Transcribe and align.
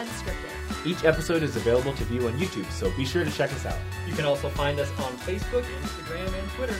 Unscripted. 0.00 0.86
Each 0.86 1.04
episode 1.04 1.42
is 1.42 1.56
available 1.56 1.92
to 1.92 2.04
view 2.04 2.26
on 2.26 2.32
YouTube, 2.38 2.64
so 2.72 2.90
be 2.96 3.04
sure 3.04 3.22
to 3.22 3.30
check 3.30 3.52
us 3.52 3.66
out. 3.66 3.76
You 4.08 4.14
can 4.14 4.24
also 4.24 4.48
find 4.48 4.80
us 4.80 4.88
on 4.92 5.12
Facebook, 5.18 5.62
Instagram, 5.82 6.26
and 6.40 6.50
Twitter. 6.52 6.76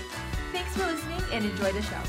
Thanks 0.52 0.74
for 0.74 0.86
listening 0.86 1.20
and 1.30 1.44
enjoy 1.44 1.70
the 1.70 1.82
show. 1.82 2.00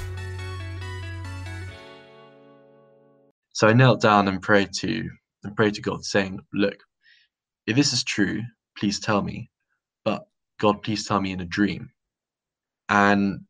So 3.52 3.68
I 3.68 3.74
knelt 3.74 4.00
down 4.00 4.30
and 4.30 4.42
prayed 4.42 4.70
to 4.80 5.10
and 5.44 5.54
prayed 5.54 5.74
to 5.74 5.82
God, 5.82 6.06
saying, 6.06 6.40
Look, 6.54 6.78
if 7.68 7.76
this 7.76 7.92
is 7.92 8.06
true, 8.06 8.42
please 8.78 9.02
tell 9.02 9.22
me. 9.22 9.50
But 10.06 10.26
God, 10.62 10.82
please 10.82 11.06
tell 11.06 11.20
me 11.20 11.34
in 11.34 11.42
a 11.42 11.46
dream. 11.46 11.90
And 12.88 13.42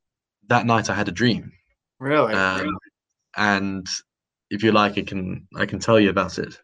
that 0.47 0.65
night 0.65 0.89
I 0.89 0.95
had 0.95 1.09
a 1.09 1.11
dream. 1.11 1.51
Really? 1.99 2.33
Um, 2.33 2.75
and 3.37 3.85
if 4.49 4.63
you 4.63 4.71
like, 4.71 4.97
I 4.97 5.03
can 5.03 5.47
I 5.55 5.67
can 5.67 5.77
tell 5.77 5.99
you 5.99 6.09
about 6.09 6.39
it. 6.39 6.59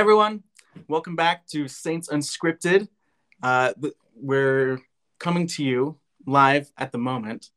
Everyone, 0.00 0.42
welcome 0.88 1.14
back 1.14 1.46
to 1.46 1.68
Saints 1.68 2.08
Unscripted. 2.08 2.88
Uh, 3.42 3.74
we're 4.16 4.80
coming 5.18 5.46
to 5.48 5.62
you 5.62 5.98
live 6.26 6.72
at 6.78 6.90
the 6.90 6.96
moment 6.96 7.50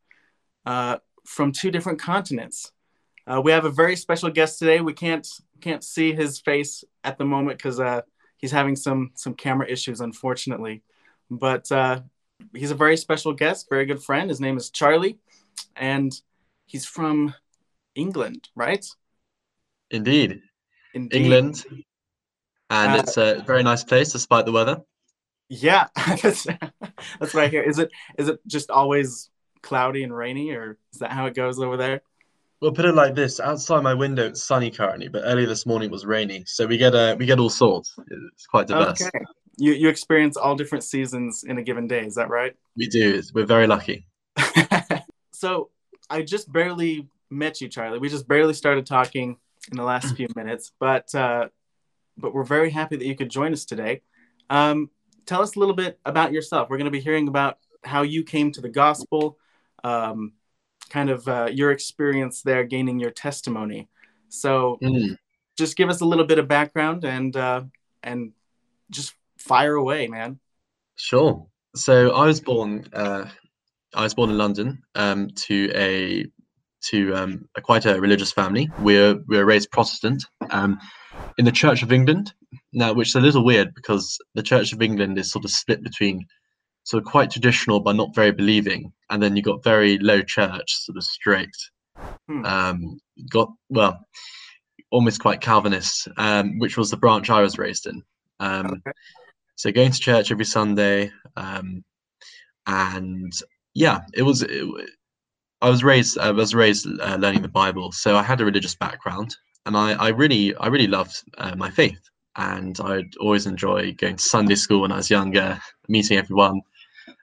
uh, 0.66 0.98
from 1.26 1.54
two 1.54 1.72
different 1.72 2.02
continents. 2.02 2.74
Uh, 3.26 3.40
we 3.42 3.54
have 3.54 3.64
a 3.64 3.70
very 3.70 3.96
special 3.96 4.30
guest 4.30 4.60
today. 4.60 4.82
We 4.82 4.92
can't 4.92 5.26
can't 5.62 5.86
see 5.86 6.12
his 6.12 6.42
face 6.42 6.84
at 7.06 7.18
the 7.18 7.24
moment 7.24 7.60
because 7.60 7.80
uh, 7.80 8.02
he's 8.36 8.52
having 8.52 8.76
some 8.76 9.12
some 9.16 9.36
camera 9.36 9.66
issues, 9.70 10.02
unfortunately. 10.02 10.84
But 11.32 11.72
uh, 11.72 12.02
he's 12.54 12.72
a 12.72 12.76
very 12.76 12.98
special 12.98 13.32
guest, 13.32 13.70
very 13.70 13.86
good 13.86 14.04
friend. 14.04 14.30
His 14.30 14.42
name 14.42 14.58
is 14.58 14.70
Charlie, 14.70 15.18
and 15.78 16.12
he's 16.66 16.86
from 16.86 17.34
England, 17.96 18.50
right? 18.54 18.86
Indeed, 19.92 20.42
Indeed. 20.94 21.22
England, 21.22 21.64
and 22.74 22.94
Uh, 22.94 23.00
it's 23.00 23.18
a 23.18 23.44
very 23.46 23.64
nice 23.64 23.84
place 23.84 24.12
despite 24.12 24.46
the 24.46 24.52
weather. 24.52 24.82
Yeah, 25.50 25.88
that's 25.96 26.46
that's 27.20 27.34
what 27.34 27.44
I 27.44 27.48
hear. 27.48 27.62
Is 27.62 27.80
it 27.80 27.92
is 28.18 28.28
it 28.30 28.40
just 28.48 28.72
always 28.72 29.30
cloudy 29.62 30.04
and 30.04 30.16
rainy, 30.16 30.52
or 30.52 30.78
is 30.92 31.00
that 31.00 31.12
how 31.12 31.26
it 31.28 31.36
goes 31.36 31.60
over 31.60 31.78
there? 31.78 32.02
We'll 32.62 32.74
put 32.74 32.86
it 32.86 32.96
like 32.96 33.14
this: 33.14 33.40
outside 33.40 33.84
my 33.84 33.94
window, 33.94 34.26
it's 34.26 34.44
sunny 34.44 34.72
currently, 34.72 35.10
but 35.10 35.22
earlier 35.26 35.48
this 35.48 35.66
morning 35.66 35.90
it 35.90 35.92
was 35.92 36.06
rainy. 36.06 36.44
So 36.46 36.66
we 36.66 36.78
get 36.78 36.96
uh, 36.96 37.16
we 37.20 37.26
get 37.26 37.40
all 37.40 37.50
sorts. 37.50 37.96
It's 38.34 38.48
quite 38.48 38.68
diverse. 38.68 39.02
Okay, 39.02 39.26
you 39.58 39.74
you 39.74 39.90
experience 39.90 40.38
all 40.38 40.56
different 40.56 40.84
seasons 40.84 41.44
in 41.44 41.58
a 41.58 41.64
given 41.64 41.88
day. 41.88 42.06
Is 42.06 42.16
that 42.16 42.30
right? 42.30 42.56
We 42.76 42.88
do. 42.88 43.22
We're 43.34 43.46
very 43.46 43.68
lucky. 43.68 44.08
so 45.32 45.70
I 46.10 46.24
just 46.24 46.52
barely 46.52 47.08
met 47.30 47.62
you, 47.62 47.68
Charlie. 47.68 48.00
We 48.00 48.10
just 48.10 48.28
barely 48.28 48.54
started 48.54 48.86
talking 48.86 49.38
in 49.72 49.78
the 49.78 49.84
last 49.84 50.16
few 50.16 50.28
minutes, 50.36 50.72
but 50.80 51.14
uh, 51.14 51.50
but 52.18 52.34
we're 52.34 52.44
very 52.44 52.70
happy 52.70 52.96
that 52.96 53.06
you 53.06 53.16
could 53.16 53.30
join 53.30 53.54
us 53.54 53.66
today. 53.66 54.02
Um, 54.50 54.90
tell 55.26 55.42
us 55.42 55.56
a 55.56 55.60
little 55.60 55.76
bit 55.76 56.00
about 56.06 56.32
yourself. 56.32 56.70
We're 56.70 56.78
going 56.78 56.86
to 56.86 56.92
be 56.92 57.00
hearing 57.00 57.28
about 57.28 57.58
how 57.84 58.02
you 58.02 58.24
came 58.24 58.52
to 58.52 58.62
the 58.62 58.70
gospel, 58.70 59.38
um, 59.84 60.34
kind 60.90 61.10
of 61.10 61.28
uh, 61.28 61.50
your 61.52 61.72
experience 61.72 62.42
there, 62.42 62.64
gaining 62.64 63.00
your 63.00 63.12
testimony. 63.12 63.90
So 64.30 64.80
Mm. 64.82 65.18
just 65.58 65.76
give 65.76 65.90
us 65.90 66.02
a 66.02 66.06
little 66.06 66.26
bit 66.26 66.40
of 66.40 66.48
background 66.48 67.06
and 67.06 67.36
uh, 67.36 67.62
and 68.02 68.32
just 68.90 69.14
fire 69.38 69.76
away, 69.76 70.08
man. 70.08 70.40
Sure. 70.96 71.46
So 71.76 72.12
I 72.12 72.26
was 72.26 72.40
born. 72.40 72.88
Uh, 72.94 73.26
I 73.96 74.04
was 74.04 74.14
born 74.14 74.30
in 74.30 74.38
London 74.38 74.82
um, 74.96 75.30
to 75.48 75.72
a 75.76 76.26
to 76.90 77.16
um, 77.16 77.50
a 77.56 77.62
quite 77.62 77.86
a 77.86 78.00
religious 78.00 78.32
family. 78.32 78.70
We're 78.80 79.16
we're 79.28 79.46
raised 79.46 79.72
Protestant 79.72 80.26
um, 80.50 80.80
in 81.38 81.46
the 81.46 81.52
Church 81.52 81.84
of 81.84 81.92
England 81.92 82.34
now, 82.74 82.94
which 82.94 83.10
is 83.10 83.16
a 83.16 83.22
little 83.22 83.44
weird 83.46 83.74
because 83.74 84.18
the 84.36 84.44
Church 84.44 84.74
of 84.74 84.82
England 84.82 85.18
is 85.18 85.32
sort 85.32 85.46
of 85.46 85.52
split 85.52 85.84
between 85.84 86.26
sort 86.84 87.02
of 87.02 87.10
quite 87.10 87.32
traditional 87.32 87.80
but 87.80 87.96
not 87.96 88.16
very 88.16 88.32
believing, 88.32 88.92
and 89.10 89.22
then 89.22 89.36
you 89.36 89.42
got 89.42 89.64
very 89.64 89.98
low 90.00 90.22
church, 90.22 90.76
sort 90.76 90.98
of 90.98 91.04
strict. 91.04 91.72
Hmm. 92.28 92.46
Um, 92.46 93.00
got 93.30 93.50
well, 93.70 94.00
almost 94.92 95.22
quite 95.22 95.42
Calvinist, 95.42 96.08
um, 96.18 96.60
which 96.60 96.78
was 96.78 96.92
the 96.92 96.98
branch 96.98 97.30
I 97.30 97.42
was 97.42 97.58
raised 97.58 97.88
in. 97.88 98.04
Um, 98.40 98.66
Okay. 98.66 98.92
so 99.56 99.72
going 99.72 99.92
to 99.92 100.00
church 100.00 100.32
every 100.32 100.46
Sunday, 100.46 101.12
um, 101.36 101.84
and 102.68 103.32
yeah, 103.74 104.02
it 104.14 104.24
was. 104.24 104.44
It, 104.44 104.64
I 105.62 105.70
was 105.70 105.84
raised. 105.84 106.18
I 106.18 106.32
was 106.32 106.54
raised 106.54 106.86
uh, 107.00 107.16
learning 107.16 107.42
the 107.42 107.48
Bible, 107.48 107.92
so 107.92 108.18
I 108.18 108.24
had 108.24 108.42
a 108.42 108.46
religious 108.46 108.76
background, 108.76 109.36
and 109.66 109.78
I, 109.78 109.94
I 109.94 110.10
really, 110.10 110.56
I 110.56 110.68
really 110.68 110.88
loved 110.88 111.24
uh, 111.38 111.56
my 111.56 111.70
faith, 111.70 112.00
and 112.36 112.80
I'd 112.82 113.16
always 113.20 113.46
enjoy 113.46 113.94
going 113.94 114.18
to 114.18 114.24
Sunday 114.24 114.56
school 114.56 114.82
when 114.82 114.92
I 114.92 114.98
was 114.98 115.10
younger, 115.10 115.60
meeting 115.88 116.18
everyone. 116.18 116.62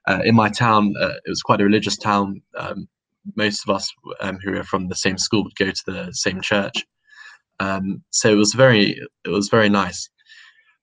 Uh, 0.07 0.21
in 0.25 0.35
my 0.35 0.49
town, 0.49 0.95
uh, 1.01 1.15
it 1.25 1.29
was 1.29 1.43
quite 1.43 1.61
a 1.61 1.65
religious 1.65 1.97
town. 1.97 2.41
Um, 2.57 2.89
most 3.37 3.69
of 3.69 3.75
us 3.75 3.93
um, 4.21 4.39
who 4.43 4.53
were 4.53 4.65
from 4.65 4.89
the 4.89 4.95
same 4.95 5.19
school 5.19 5.45
would 5.45 5.57
go 5.57 5.71
to 5.71 5.83
the 5.87 6.11
same 6.13 6.41
church, 6.41 6.87
um, 7.61 8.03
so 8.11 8.31
it 8.31 8.37
was 8.37 8.55
very, 8.55 8.99
it 9.25 9.29
was 9.29 9.49
very 9.49 9.69
nice. 9.69 10.09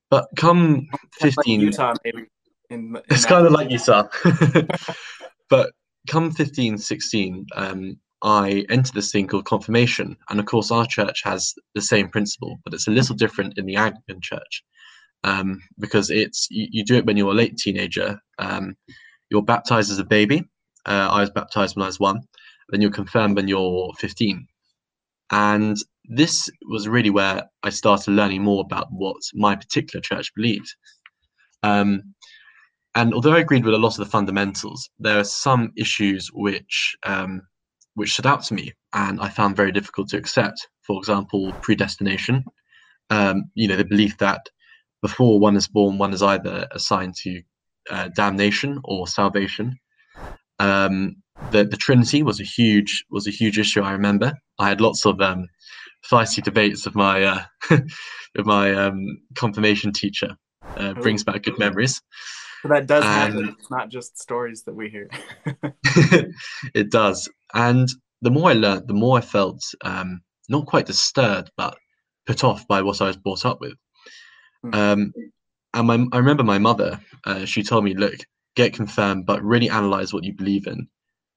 But 0.09 0.27
come 0.37 0.87
Like 1.21 1.35
15 1.35 1.59
Utah, 1.59 1.93
maybe. 2.03 2.25
In, 2.69 2.95
in 2.95 3.01
it's 3.09 3.25
kind 3.25 3.45
of 3.45 3.51
like 3.51 3.69
Utah. 3.69 4.07
but 5.49 5.71
come 6.07 6.31
15, 6.31 6.77
16, 6.77 7.45
um, 7.55 7.99
I 8.23 8.65
enter 8.69 8.91
this 8.93 9.11
thing 9.11 9.27
called 9.27 9.45
confirmation. 9.45 10.17
And 10.29 10.39
of 10.39 10.45
course, 10.45 10.71
our 10.71 10.85
church 10.85 11.21
has 11.23 11.53
the 11.75 11.81
same 11.81 12.09
principle, 12.09 12.57
but 12.63 12.73
it's 12.73 12.87
a 12.87 12.91
little 12.91 13.15
different 13.15 13.57
in 13.57 13.65
the 13.65 13.75
Anglican 13.75 14.21
church 14.21 14.63
um, 15.23 15.61
because 15.79 16.09
it's 16.09 16.47
you, 16.49 16.67
you 16.71 16.85
do 16.85 16.95
it 16.95 17.05
when 17.05 17.17
you're 17.17 17.31
a 17.31 17.35
late 17.35 17.57
teenager. 17.57 18.19
Um, 18.39 18.75
you're 19.29 19.43
baptized 19.43 19.91
as 19.91 19.99
a 19.99 20.05
baby. 20.05 20.43
Uh, 20.85 21.09
I 21.11 21.21
was 21.21 21.29
baptized 21.29 21.75
when 21.75 21.83
I 21.83 21.87
was 21.87 21.99
one. 21.99 22.21
Then 22.69 22.81
you're 22.81 22.91
confirmed 22.91 23.35
when 23.35 23.47
you're 23.47 23.91
15. 23.99 24.47
And 25.31 25.77
this 26.05 26.49
was 26.69 26.87
really 26.87 27.09
where 27.09 27.43
I 27.63 27.69
started 27.69 28.11
learning 28.11 28.43
more 28.43 28.61
about 28.61 28.87
what 28.91 29.17
my 29.33 29.55
particular 29.55 30.01
church 30.01 30.33
believed. 30.33 30.73
Um, 31.63 32.13
and 32.95 33.13
although 33.13 33.33
I 33.33 33.39
agreed 33.39 33.65
with 33.65 33.73
a 33.73 33.77
lot 33.77 33.99
of 33.99 34.05
the 34.05 34.11
fundamentals, 34.11 34.89
there 34.97 35.19
are 35.19 35.25
some 35.25 35.71
issues 35.77 36.29
which 36.33 36.95
um, 37.03 37.41
which 37.97 38.13
stood 38.13 38.27
out 38.27 38.43
to 38.43 38.53
me, 38.53 38.71
and 38.93 39.19
I 39.19 39.27
found 39.27 39.55
very 39.55 39.71
difficult 39.71 40.09
to 40.09 40.17
accept. 40.17 40.67
For 40.83 40.99
example, 40.99 41.51
predestination. 41.61 42.45
Um, 43.09 43.45
you 43.55 43.67
know, 43.67 43.75
the 43.75 43.85
belief 43.85 44.19
that 44.19 44.49
before 45.01 45.39
one 45.39 45.55
is 45.55 45.67
born, 45.67 45.97
one 45.97 46.13
is 46.13 46.21
either 46.21 46.67
assigned 46.71 47.15
to 47.23 47.41
uh, 47.89 48.09
damnation 48.09 48.79
or 48.83 49.07
salvation. 49.07 49.79
Um, 50.59 51.15
the 51.51 51.65
the 51.65 51.77
Trinity 51.77 52.21
was 52.21 52.39
a 52.39 52.43
huge 52.43 53.03
was 53.09 53.25
a 53.25 53.31
huge 53.31 53.57
issue. 53.57 53.81
I 53.81 53.93
remember 53.93 54.33
I 54.59 54.69
had 54.69 54.79
lots 54.79 55.03
of 55.07 55.19
um, 55.19 55.47
feisty 56.07 56.43
debates 56.43 56.85
with 56.85 56.93
my 56.93 57.23
uh, 57.23 57.43
with 57.71 58.45
my 58.45 58.75
um, 58.75 59.21
confirmation 59.33 59.91
teacher. 59.91 60.37
Uh, 60.75 60.93
brings 60.93 61.23
back 61.23 61.41
good 61.43 61.57
memories. 61.57 61.99
So 62.61 62.67
that 62.67 62.85
does 62.85 63.03
happen. 63.03 63.55
It's 63.57 63.71
not 63.71 63.89
just 63.89 64.19
stories 64.19 64.63
that 64.63 64.75
we 64.75 64.89
hear. 64.89 65.09
it 66.75 66.91
does. 66.91 67.29
And 67.53 67.87
the 68.21 68.31
more 68.31 68.49
I 68.49 68.53
learned, 68.53 68.87
the 68.87 68.93
more 68.93 69.17
I 69.17 69.21
felt 69.21 69.61
um, 69.83 70.21
not 70.49 70.65
quite 70.65 70.85
disturbed, 70.85 71.51
but 71.57 71.77
put 72.25 72.43
off 72.43 72.67
by 72.67 72.81
what 72.81 73.01
I 73.01 73.07
was 73.07 73.17
brought 73.17 73.45
up 73.45 73.59
with. 73.61 73.75
Hmm. 74.63 74.73
Um, 74.73 75.13
and 75.73 75.87
my, 75.87 76.05
I 76.11 76.17
remember 76.17 76.43
my 76.43 76.57
mother, 76.57 76.99
uh, 77.25 77.45
she 77.45 77.63
told 77.63 77.83
me, 77.83 77.93
look, 77.93 78.15
get 78.55 78.73
confirmed, 78.73 79.25
but 79.25 79.43
really 79.43 79.69
analyze 79.69 80.13
what 80.13 80.23
you 80.23 80.33
believe 80.33 80.67
in, 80.67 80.87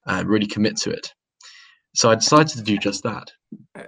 uh, 0.07 0.25
really 0.27 0.47
commit 0.47 0.77
to 0.79 0.91
it. 0.91 1.13
So 1.95 2.11
I 2.11 2.15
decided 2.15 2.49
to 2.57 2.63
do 2.63 2.79
just 2.79 3.03
that. 3.03 3.31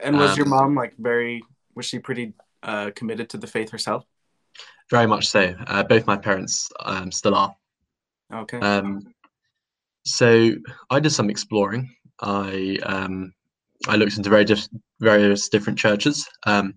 and 0.03 0.19
was 0.19 0.37
your 0.37 0.47
um, 0.47 0.51
mom 0.51 0.75
like 0.75 0.95
very? 0.99 1.43
Was 1.75 1.87
she 1.87 1.99
pretty 1.99 2.35
uh, 2.63 2.91
committed 2.95 3.31
to 3.31 3.39
the 3.39 3.47
faith 3.47 3.71
herself? 3.71 4.05
Very 4.91 5.07
much 5.07 5.29
so. 5.29 5.55
Uh, 5.67 5.83
both 5.85 6.07
my 6.07 6.17
parents 6.17 6.69
um, 6.81 7.11
still 7.11 7.35
are. 7.35 7.55
Okay. 8.35 8.59
Um, 8.59 9.03
so 10.05 10.51
I 10.91 11.01
did 11.01 11.11
some 11.11 11.31
exploring. 11.31 11.95
I 12.23 12.79
um, 12.85 13.33
I 13.89 13.97
looked 13.97 14.17
into 14.17 14.31
very 14.31 14.45
diff- 14.45 14.69
various 15.01 15.49
different 15.49 15.79
churches. 15.79 16.27
Um, 16.47 16.75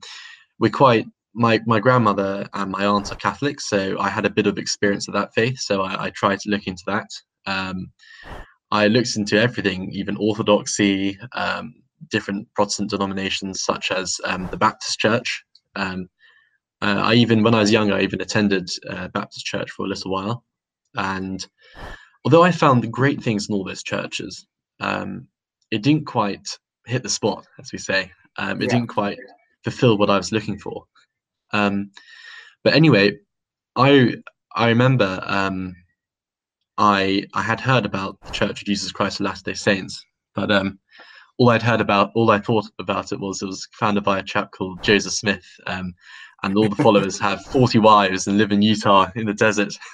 we're 0.60 0.72
quite 0.72 1.06
my 1.34 1.60
my 1.66 1.80
grandmother 1.80 2.48
and 2.54 2.72
my 2.72 2.86
aunt 2.86 3.12
are 3.12 3.18
Catholic, 3.18 3.62
so 3.62 3.98
I 4.00 4.10
had 4.10 4.26
a 4.26 4.30
bit 4.30 4.48
of 4.48 4.58
experience 4.58 5.08
of 5.08 5.14
that 5.14 5.34
faith. 5.34 5.60
So 5.60 5.84
I, 5.84 6.06
I 6.06 6.10
tried 6.10 6.40
to 6.42 6.50
look 6.50 6.68
into 6.68 6.84
that. 6.88 7.08
Um, 7.46 7.92
I 8.72 8.88
looked 8.88 9.16
into 9.16 9.40
everything, 9.40 9.92
even 9.92 10.18
Orthodoxy, 10.18 11.20
um, 11.34 11.76
different 12.10 12.48
Protestant 12.56 12.90
denominations 12.90 13.64
such 13.64 13.92
as 13.92 14.20
um, 14.26 14.48
the 14.48 14.58
Baptist 14.58 15.00
Church. 15.00 15.44
Um, 15.76 16.10
uh, 16.82 17.02
I 17.04 17.14
even, 17.14 17.44
when 17.44 17.56
I 17.56 17.60
was 17.60 17.72
younger, 17.72 17.94
I 17.94 18.02
even 18.02 18.22
attended 18.22 18.70
uh, 18.90 19.08
Baptist 19.10 19.46
Church 19.46 19.72
for 19.72 19.86
a 19.86 19.90
little 19.90 20.12
while, 20.12 20.44
and 20.96 21.46
although 22.24 22.44
I 22.44 22.52
found 22.52 22.92
great 22.92 23.22
things 23.22 23.48
in 23.48 23.56
all 23.56 23.64
those 23.64 23.84
churches, 23.84 24.46
um, 24.80 25.28
it 25.72 25.84
didn't 25.84 26.06
quite 26.06 26.48
hit 26.86 27.04
the 27.04 27.10
spot, 27.10 27.46
as 27.60 27.72
we 27.72 27.80
say. 27.80 28.12
Um, 28.38 28.62
it 28.62 28.66
Yeah. 28.66 28.72
didn't 28.72 28.88
quite 28.88 29.18
fulfill 29.64 29.98
what 29.98 30.10
I 30.10 30.18
was 30.18 30.32
looking 30.32 30.58
for. 30.58 30.86
Um, 31.52 31.92
but 32.64 32.74
anyway, 32.74 33.18
I 33.76 34.16
I 34.56 34.70
remember 34.70 35.22
um, 35.26 35.76
I 36.78 37.26
I 37.34 37.42
had 37.42 37.60
heard 37.60 37.86
about 37.86 38.20
the 38.26 38.32
Church 38.32 38.62
of 38.62 38.66
Jesus 38.68 38.92
Christ 38.92 39.20
of 39.20 39.26
Latter 39.26 39.44
Day 39.44 39.54
Saints, 39.54 40.04
but 40.34 40.52
um, 40.52 40.80
all 41.38 41.50
I'd 41.50 41.62
heard 41.62 41.82
about, 41.82 42.12
all 42.16 42.32
I 42.32 42.40
thought 42.40 42.66
about 42.80 43.12
it 43.12 43.20
was 43.20 43.42
it 43.42 43.48
was 43.48 43.68
founded 43.74 44.04
by 44.04 44.20
a 44.20 44.24
chap 44.24 44.52
called 44.52 44.84
Joseph 44.84 45.14
Smith, 45.14 45.46
um, 45.68 45.94
and 46.44 46.58
all 46.58 46.70
the 46.70 46.76
followers 46.76 47.20
have 47.28 47.44
forty 47.52 47.80
wives 47.80 48.28
and 48.28 48.38
live 48.38 48.52
in 48.52 48.62
Utah 48.62 49.10
in 49.16 49.26
the 49.26 49.34
desert. 49.34 49.74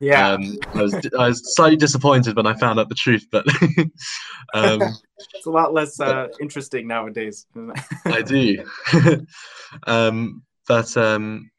Yeah. 0.00 0.32
Um, 0.32 0.58
I 0.74 0.82
was 0.82 0.94
I 1.18 1.28
was 1.28 1.54
slightly 1.54 1.76
disappointed 1.76 2.36
when 2.36 2.46
I 2.46 2.54
found 2.54 2.78
out 2.78 2.88
the 2.88 2.94
truth, 2.94 3.26
but 3.30 3.46
um, 4.54 4.82
it's 5.34 5.46
a 5.46 5.50
lot 5.50 5.72
less 5.72 5.98
uh, 6.00 6.28
interesting 6.40 6.86
nowadays. 6.86 7.46
I 8.04 8.22
do. 8.22 8.64
um, 9.86 10.42
but 10.68 10.94
um, 10.96 11.50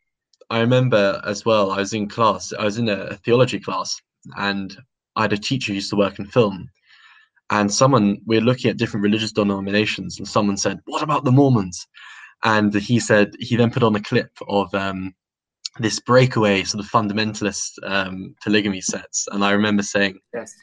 I 0.50 0.60
remember 0.60 1.22
as 1.26 1.46
well. 1.46 1.72
I 1.72 1.78
was 1.78 1.94
in 1.94 2.08
class. 2.08 2.54
I 2.58 2.64
was 2.64 2.78
in 2.78 2.90
a 2.90 3.16
theology 3.18 3.60
class, 3.60 4.00
and 4.38 4.76
I 5.16 5.24
had 5.24 5.34
a 5.34 5.38
teacher 5.38 5.72
who 5.72 5.76
used 5.76 5.90
to 5.90 5.96
work 5.96 6.20
in 6.20 6.26
film. 6.26 6.70
And 7.50 7.74
someone 7.74 8.20
we 8.26 8.38
were 8.38 8.46
looking 8.46 8.70
at 8.70 8.78
different 8.78 9.04
religious 9.04 9.32
denominations, 9.32 10.20
and 10.20 10.28
someone 10.28 10.58
said, 10.58 10.80
"What 10.86 11.02
about 11.02 11.24
the 11.24 11.32
Mormons?" 11.32 11.88
And 12.44 12.74
he 12.74 13.00
said 13.00 13.34
he 13.40 13.56
then 13.56 13.72
put 13.72 13.84
on 13.84 13.96
a 13.96 14.02
clip 14.02 14.30
of 14.48 14.72
um, 14.76 15.16
this 15.80 16.00
breakaway 16.00 16.64
sort 16.64 16.84
of 16.84 16.90
fundamentalist 16.90 17.72
um, 17.84 18.36
polygamy 18.44 18.82
sets, 18.82 19.28
and 19.32 19.44
I 19.44 19.52
remember 19.52 19.84
saying, 19.84 20.20
yes. 20.34 20.54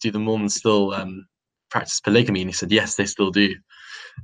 do 0.00 0.10
the 0.10 0.18
Mormons 0.18 0.54
still 0.54 0.92
um, 0.94 1.26
practice 1.70 2.00
polygamy? 2.00 2.42
And 2.42 2.50
he 2.50 2.54
said, 2.54 2.72
yes, 2.72 2.96
they 2.96 3.06
still 3.06 3.30
do. 3.30 3.54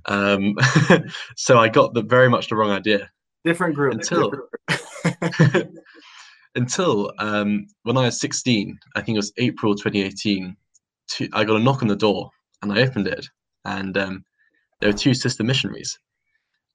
Um, 0.06 0.55
so 1.37 1.59
I 1.59 1.69
got 1.69 1.94
the 1.94 2.03
very 2.03 2.29
much 2.29 2.49
the 2.49 2.56
wrong 2.56 2.70
idea 2.70 3.11
Different 3.44 3.75
group. 3.75 3.94
Until- 3.94 4.32
different 4.69 5.53
group. 5.53 5.69
until 6.55 7.12
um, 7.19 7.67
when 7.85 7.97
I 7.97 8.06
was 8.06 8.20
16, 8.20 8.79
I 8.97 9.00
think 9.00 9.17
it 9.17 9.19
was 9.19 9.32
April 9.38 9.75
2018, 9.75 10.56
two, 11.09 11.29
I 11.32 11.44
got 11.44 11.61
a 11.61 11.62
knock 11.62 11.82
on 11.82 11.88
the 11.88 11.97
door 11.97 12.31
and 12.62 12.73
I 12.73 12.82
opened 12.82 13.06
it 13.06 13.26
and 13.65 13.97
um, 13.97 14.25
there 14.81 14.91
were 14.91 14.99
two 14.99 15.15
sister 15.15 15.44
missionaries. 15.44 15.99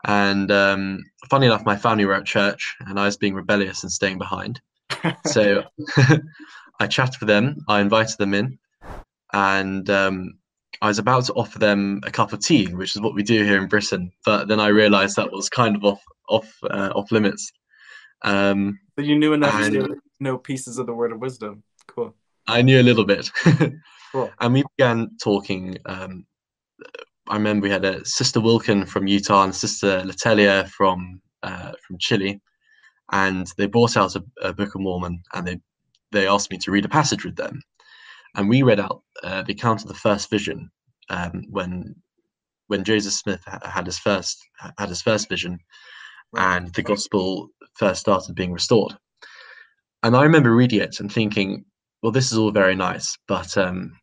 And 0.05 0.51
um, 0.51 1.03
funny 1.29 1.45
enough, 1.45 1.65
my 1.65 1.77
family 1.77 2.05
were 2.05 2.13
at 2.15 2.25
church 2.25 2.75
and 2.81 2.99
I 2.99 3.05
was 3.05 3.17
being 3.17 3.33
rebellious 3.35 3.83
and 3.83 3.91
staying 3.91 4.17
behind. 4.17 4.59
So 5.25 5.63
I 6.79 6.87
chatted 6.87 7.19
with 7.19 7.27
them, 7.27 7.57
I 7.67 7.79
invited 7.81 8.17
them 8.17 8.33
in, 8.33 8.57
and 9.33 9.89
um, 9.89 10.33
I 10.81 10.87
was 10.87 10.99
about 10.99 11.25
to 11.25 11.33
offer 11.33 11.59
them 11.59 12.01
a 12.05 12.11
cup 12.11 12.33
of 12.33 12.39
tea, 12.39 12.67
which 12.73 12.95
is 12.95 13.01
what 13.01 13.15
we 13.15 13.23
do 13.23 13.43
here 13.43 13.57
in 13.61 13.67
Britain. 13.67 14.11
But 14.25 14.47
then 14.47 14.59
I 14.59 14.67
realised 14.67 15.15
that 15.15 15.31
was 15.31 15.49
kind 15.49 15.75
of 15.75 15.83
off 15.83 16.01
off 16.29 16.53
uh, 16.69 16.91
off 16.95 17.11
limits. 17.11 17.51
Um, 18.23 18.79
so 18.97 19.03
you 19.03 19.17
knew 19.17 19.33
enough 19.33 19.53
And- 19.55 19.73
to 19.73 19.95
know 20.19 20.37
pieces 20.37 20.77
of 20.77 20.85
the 20.87 20.93
word 20.93 21.11
of 21.11 21.19
wisdom. 21.19 21.63
Cool. 21.87 22.13
I 22.47 22.61
knew 22.61 22.79
a 22.79 22.83
little 22.83 23.05
bit, 23.05 23.29
Cool. 24.11 24.31
and 24.39 24.53
we 24.53 24.63
began 24.77 25.11
talking. 25.21 25.77
Um, 25.85 26.25
I 27.27 27.35
remember 27.35 27.63
we 27.63 27.71
had 27.71 27.85
a 27.85 28.03
sister 28.05 28.41
Wilkin 28.41 28.85
from 28.85 29.07
Utah 29.07 29.43
and 29.43 29.55
sister 29.55 30.01
Latelia 30.01 30.67
from 30.69 31.21
uh, 31.41 31.71
from 31.85 31.97
Chile, 31.97 32.41
and 33.11 33.47
they 33.57 33.65
brought 33.65 33.97
out 33.97 34.15
a, 34.15 34.23
a 34.41 34.53
Book 34.53 34.75
of 34.75 34.81
Mormon, 34.81 35.21
and 35.33 35.47
they 35.47 35.59
they 36.11 36.27
asked 36.27 36.51
me 36.51 36.57
to 36.59 36.71
read 36.71 36.85
a 36.85 36.89
passage 36.89 37.23
with 37.23 37.35
them, 37.35 37.61
and 38.35 38.49
we 38.49 38.61
read 38.61 38.79
out 38.79 39.03
uh, 39.23 39.41
the 39.43 39.53
account 39.53 39.81
of 39.81 39.87
the 39.87 39.93
first 39.93 40.29
vision 40.29 40.69
um, 41.09 41.43
when 41.49 41.95
when 42.67 42.83
Joseph 42.83 43.13
Smith 43.13 43.43
had 43.45 43.85
his 43.85 43.99
first 43.99 44.37
had 44.77 44.89
his 44.89 45.01
first 45.01 45.29
vision, 45.29 45.59
and 46.35 46.73
the 46.73 46.83
gospel 46.83 47.49
first 47.75 48.01
started 48.01 48.35
being 48.35 48.51
restored. 48.51 48.97
And 50.03 50.15
I 50.15 50.23
remember 50.23 50.53
reading 50.53 50.81
it 50.81 50.99
and 50.99 51.11
thinking, 51.11 51.63
well, 52.01 52.11
this 52.11 52.33
is 52.33 52.37
all 52.37 52.51
very 52.51 52.75
nice, 52.75 53.17
but 53.27 53.57
um, 53.57 53.97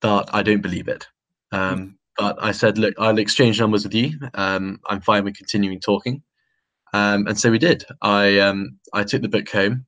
but 0.00 0.30
I 0.34 0.42
don't 0.42 0.62
believe 0.62 0.88
it. 0.88 1.06
Um, 1.52 1.98
but 2.16 2.42
I 2.42 2.52
said, 2.52 2.78
look, 2.78 2.94
I'll 2.98 3.18
exchange 3.18 3.60
numbers 3.60 3.84
with 3.84 3.94
you. 3.94 4.18
Um, 4.34 4.80
I'm 4.86 5.00
fine 5.00 5.24
with 5.24 5.36
continuing 5.36 5.80
talking. 5.80 6.22
Um, 6.92 7.26
and 7.26 7.38
so 7.38 7.50
we 7.50 7.58
did. 7.58 7.84
I 8.02 8.38
um, 8.38 8.78
I 8.92 9.02
took 9.04 9.22
the 9.22 9.28
book 9.28 9.48
home, 9.48 9.86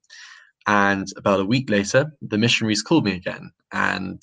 and 0.66 1.06
about 1.16 1.40
a 1.40 1.44
week 1.44 1.68
later, 1.68 2.12
the 2.22 2.38
missionaries 2.38 2.82
called 2.82 3.04
me 3.04 3.14
again 3.14 3.52
and 3.72 4.22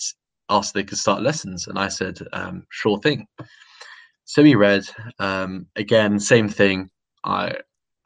asked 0.50 0.72
if 0.72 0.74
they 0.74 0.84
could 0.84 0.98
start 0.98 1.22
lessons, 1.22 1.68
and 1.68 1.78
I 1.78 1.90
said, 1.90 2.18
um, 2.34 2.66
sure 2.70 2.98
thing. 3.00 3.28
So 4.26 4.42
we 4.42 4.56
read 4.56 4.88
um, 5.20 5.68
again, 5.76 6.20
same 6.20 6.50
thing. 6.50 6.90
I 7.24 7.58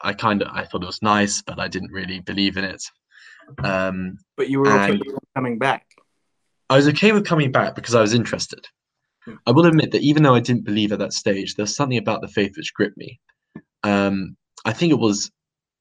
I 0.02 0.12
kind 0.12 0.42
of 0.42 0.48
I 0.52 0.64
thought 0.64 0.82
it 0.82 0.86
was 0.86 1.00
nice, 1.00 1.40
but 1.40 1.58
I 1.58 1.68
didn't 1.68 1.92
really 1.92 2.20
believe 2.20 2.56
in 2.56 2.64
it. 2.64 2.82
Um, 3.64 4.18
But 4.36 4.50
you 4.50 4.60
were 4.60 4.68
okay 4.82 4.92
with 4.92 5.18
coming 5.34 5.58
back. 5.58 5.86
I 6.68 6.76
was 6.76 6.88
okay 6.88 7.12
with 7.12 7.24
coming 7.24 7.52
back 7.52 7.74
because 7.74 7.94
I 7.94 8.00
was 8.00 8.12
interested. 8.12 8.66
I 9.46 9.50
will 9.50 9.66
admit 9.66 9.90
that 9.92 10.02
even 10.02 10.22
though 10.22 10.34
I 10.34 10.40
didn't 10.40 10.64
believe 10.64 10.92
at 10.92 10.98
that 10.98 11.12
stage, 11.12 11.54
there's 11.54 11.74
something 11.74 11.98
about 11.98 12.20
the 12.20 12.28
faith 12.28 12.56
which 12.56 12.74
gripped 12.74 12.96
me. 12.96 13.20
Um, 13.82 14.36
I 14.64 14.72
think 14.72 14.92
it 14.92 14.98
was, 14.98 15.30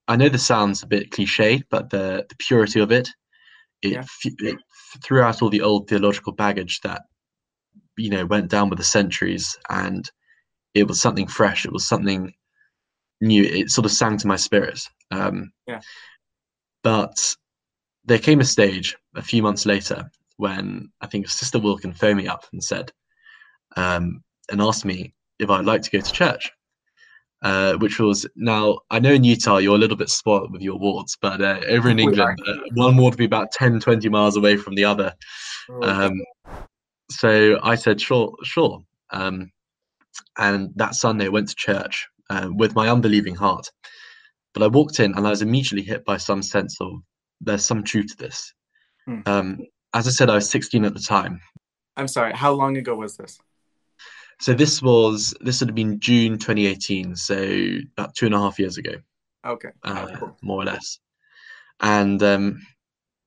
I 0.08 0.16
know 0.16 0.30
this 0.30 0.46
sounds 0.46 0.84
a 0.84 0.88
bit 0.88 1.12
cliche, 1.12 1.64
but 1.70 1.90
the, 1.90 2.26
the 2.28 2.36
purity 2.40 2.80
of 2.80 2.92
it, 2.92 3.10
it, 3.82 3.92
Yeah. 3.92 4.04
it 4.24 4.58
threw 5.04 5.22
out 5.22 5.42
all 5.42 5.50
the 5.50 5.62
old 5.62 5.88
theological 5.88 6.34
baggage 6.34 6.82
that, 6.82 7.04
you 7.98 8.10
know, 8.10 8.26
went 8.26 8.50
down 8.50 8.70
with 8.70 8.78
the 8.78 8.84
centuries 8.86 9.58
and 9.70 10.10
it 10.74 10.88
was 10.88 11.02
something 11.02 11.28
fresh. 11.28 11.66
It 11.66 11.72
was 11.74 11.88
something 11.88 12.34
new. 13.22 13.44
It 13.44 13.70
sort 13.70 13.86
of 13.86 13.92
sang 13.92 14.18
to 14.18 14.28
my 14.28 14.36
spirit. 14.36 14.80
Um, 15.12 15.52
Yeah. 15.68 15.82
But 16.84 17.36
there 18.06 18.20
came 18.20 18.40
a 18.40 18.46
stage 18.46 18.96
a 19.16 19.22
few 19.22 19.42
months 19.42 19.66
later 19.66 20.10
when 20.38 20.90
I 21.02 21.08
think 21.08 21.28
Sister 21.28 21.58
Wilkin 21.60 21.94
phoned 21.94 22.18
me 22.18 22.28
up 22.28 22.46
and 22.52 22.64
said, 22.64 22.92
um, 23.76 24.24
and 24.52 24.62
asked 24.62 24.86
me 24.86 25.14
if 25.40 25.50
I'd 25.50 25.66
like 25.66 25.82
to 25.84 25.92
go 25.92 26.02
to 26.02 26.12
church. 26.12 26.52
Uh, 27.42 27.74
which 27.74 28.00
was 28.00 28.26
now 28.36 28.80
I 28.90 28.98
know 28.98 29.12
in 29.12 29.24
Utah 29.24 29.58
you're 29.58 29.76
a 29.76 29.78
little 29.78 29.98
bit 29.98 30.10
spoiled 30.10 30.52
with 30.52 30.64
your 30.64 30.80
wards, 30.80 31.16
but 31.22 31.42
uh, 31.42 31.60
over 31.68 31.90
in 31.90 32.00
England, 32.00 32.40
uh, 32.48 32.54
one 32.74 32.98
ward 32.98 33.14
would 33.14 33.20
be 33.20 33.26
about 33.26 33.52
10, 33.52 33.82
20 33.82 34.10
miles 34.10 34.36
away 34.36 34.58
from 34.58 34.74
the 34.74 34.86
other. 34.86 35.14
Um, 35.84 36.14
so 37.12 37.60
I 37.62 37.76
said, 37.76 38.02
sure, 38.02 38.34
sure. 38.44 38.82
Um, 39.12 39.52
and 40.38 40.72
that 40.76 40.96
Sunday 40.96 41.26
I 41.26 41.30
went 41.30 41.50
to 41.50 41.56
church 41.56 42.08
uh, 42.30 42.50
with 42.52 42.76
my 42.76 42.90
unbelieving 42.90 43.36
heart. 43.36 43.70
But 44.54 44.64
I 44.64 44.68
walked 44.68 45.00
in 45.00 45.14
and 45.16 45.28
I 45.28 45.30
was 45.30 45.42
immediately 45.42 45.84
hit 45.84 46.06
by 46.06 46.18
some 46.18 46.42
sense 46.42 46.78
of 46.80 46.94
there's 47.42 47.66
some 47.66 47.84
truth 47.84 48.08
to 48.12 48.18
this. 48.18 48.54
Hmm. 49.06 49.20
Um, 49.26 49.60
as 49.94 50.08
I 50.08 50.12
said, 50.12 50.30
I 50.30 50.36
was 50.36 50.50
16 50.50 50.86
at 50.86 50.94
the 50.94 51.00
time. 51.00 51.40
I'm 51.98 52.08
sorry. 52.08 52.34
How 52.34 52.54
long 52.54 52.78
ago 52.78 52.96
was 52.96 53.18
this? 53.18 53.38
So 54.40 54.54
this 54.54 54.82
was 54.82 55.34
this 55.42 55.60
would 55.60 55.70
have 55.70 55.76
been 55.76 56.00
June 56.00 56.38
2018, 56.38 57.16
so 57.16 57.36
about 57.98 58.16
two 58.16 58.26
and 58.26 58.36
a 58.36 58.40
half 58.40 58.60
years 58.60 58.78
ago, 58.78 58.96
Okay. 59.46 59.70
uh, 59.84 60.08
cool. 60.18 60.38
more 60.42 60.62
or 60.62 60.66
less. 60.66 61.00
And 61.80 62.22
um, 62.22 62.62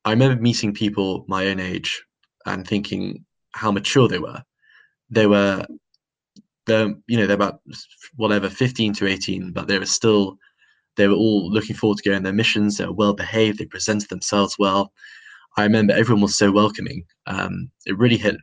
I 0.04 0.10
remember 0.10 0.40
meeting 0.40 0.72
people 0.74 1.24
my 1.28 1.46
own 1.48 1.60
age 1.60 2.02
and 2.46 2.66
thinking 2.66 3.24
how 3.52 3.72
mature 3.72 4.08
they 4.08 4.18
were. 4.18 4.42
They 5.10 5.26
were, 5.26 5.66
they're 6.66 6.94
you 7.06 7.16
know 7.16 7.26
they're 7.26 7.34
about 7.36 7.60
whatever 8.16 8.50
15 8.50 8.92
to 8.94 9.06
18, 9.06 9.52
but 9.52 9.66
they 9.66 9.78
were 9.78 9.86
still 9.86 10.38
they 10.96 11.08
were 11.08 11.14
all 11.14 11.50
looking 11.50 11.76
forward 11.76 11.98
to 11.98 12.02
going 12.04 12.16
on 12.18 12.22
their 12.22 12.32
missions. 12.32 12.76
They 12.76 12.84
were 12.86 12.92
well 12.92 13.14
behaved. 13.14 13.58
They 13.58 13.64
presented 13.66 14.08
themselves 14.10 14.56
well. 14.58 14.92
I 15.56 15.62
remember 15.62 15.94
everyone 15.94 16.22
was 16.22 16.36
so 16.36 16.52
welcoming. 16.52 17.04
Um, 17.26 17.70
it 17.86 17.96
really 17.96 18.18
hit. 18.18 18.36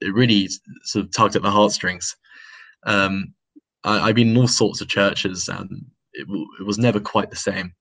It 0.00 0.14
really 0.14 0.48
sort 0.84 1.04
of 1.04 1.12
tugged 1.12 1.36
at 1.36 1.42
the 1.42 1.50
heartstrings. 1.50 2.16
Um, 2.84 3.34
I, 3.84 4.08
I've 4.08 4.14
been 4.14 4.30
in 4.30 4.36
all 4.36 4.48
sorts 4.48 4.80
of 4.80 4.88
churches, 4.88 5.48
and 5.48 5.86
it, 6.12 6.26
w- 6.26 6.46
it 6.60 6.64
was 6.64 6.78
never 6.78 7.00
quite 7.00 7.30
the 7.30 7.36
same. 7.36 7.74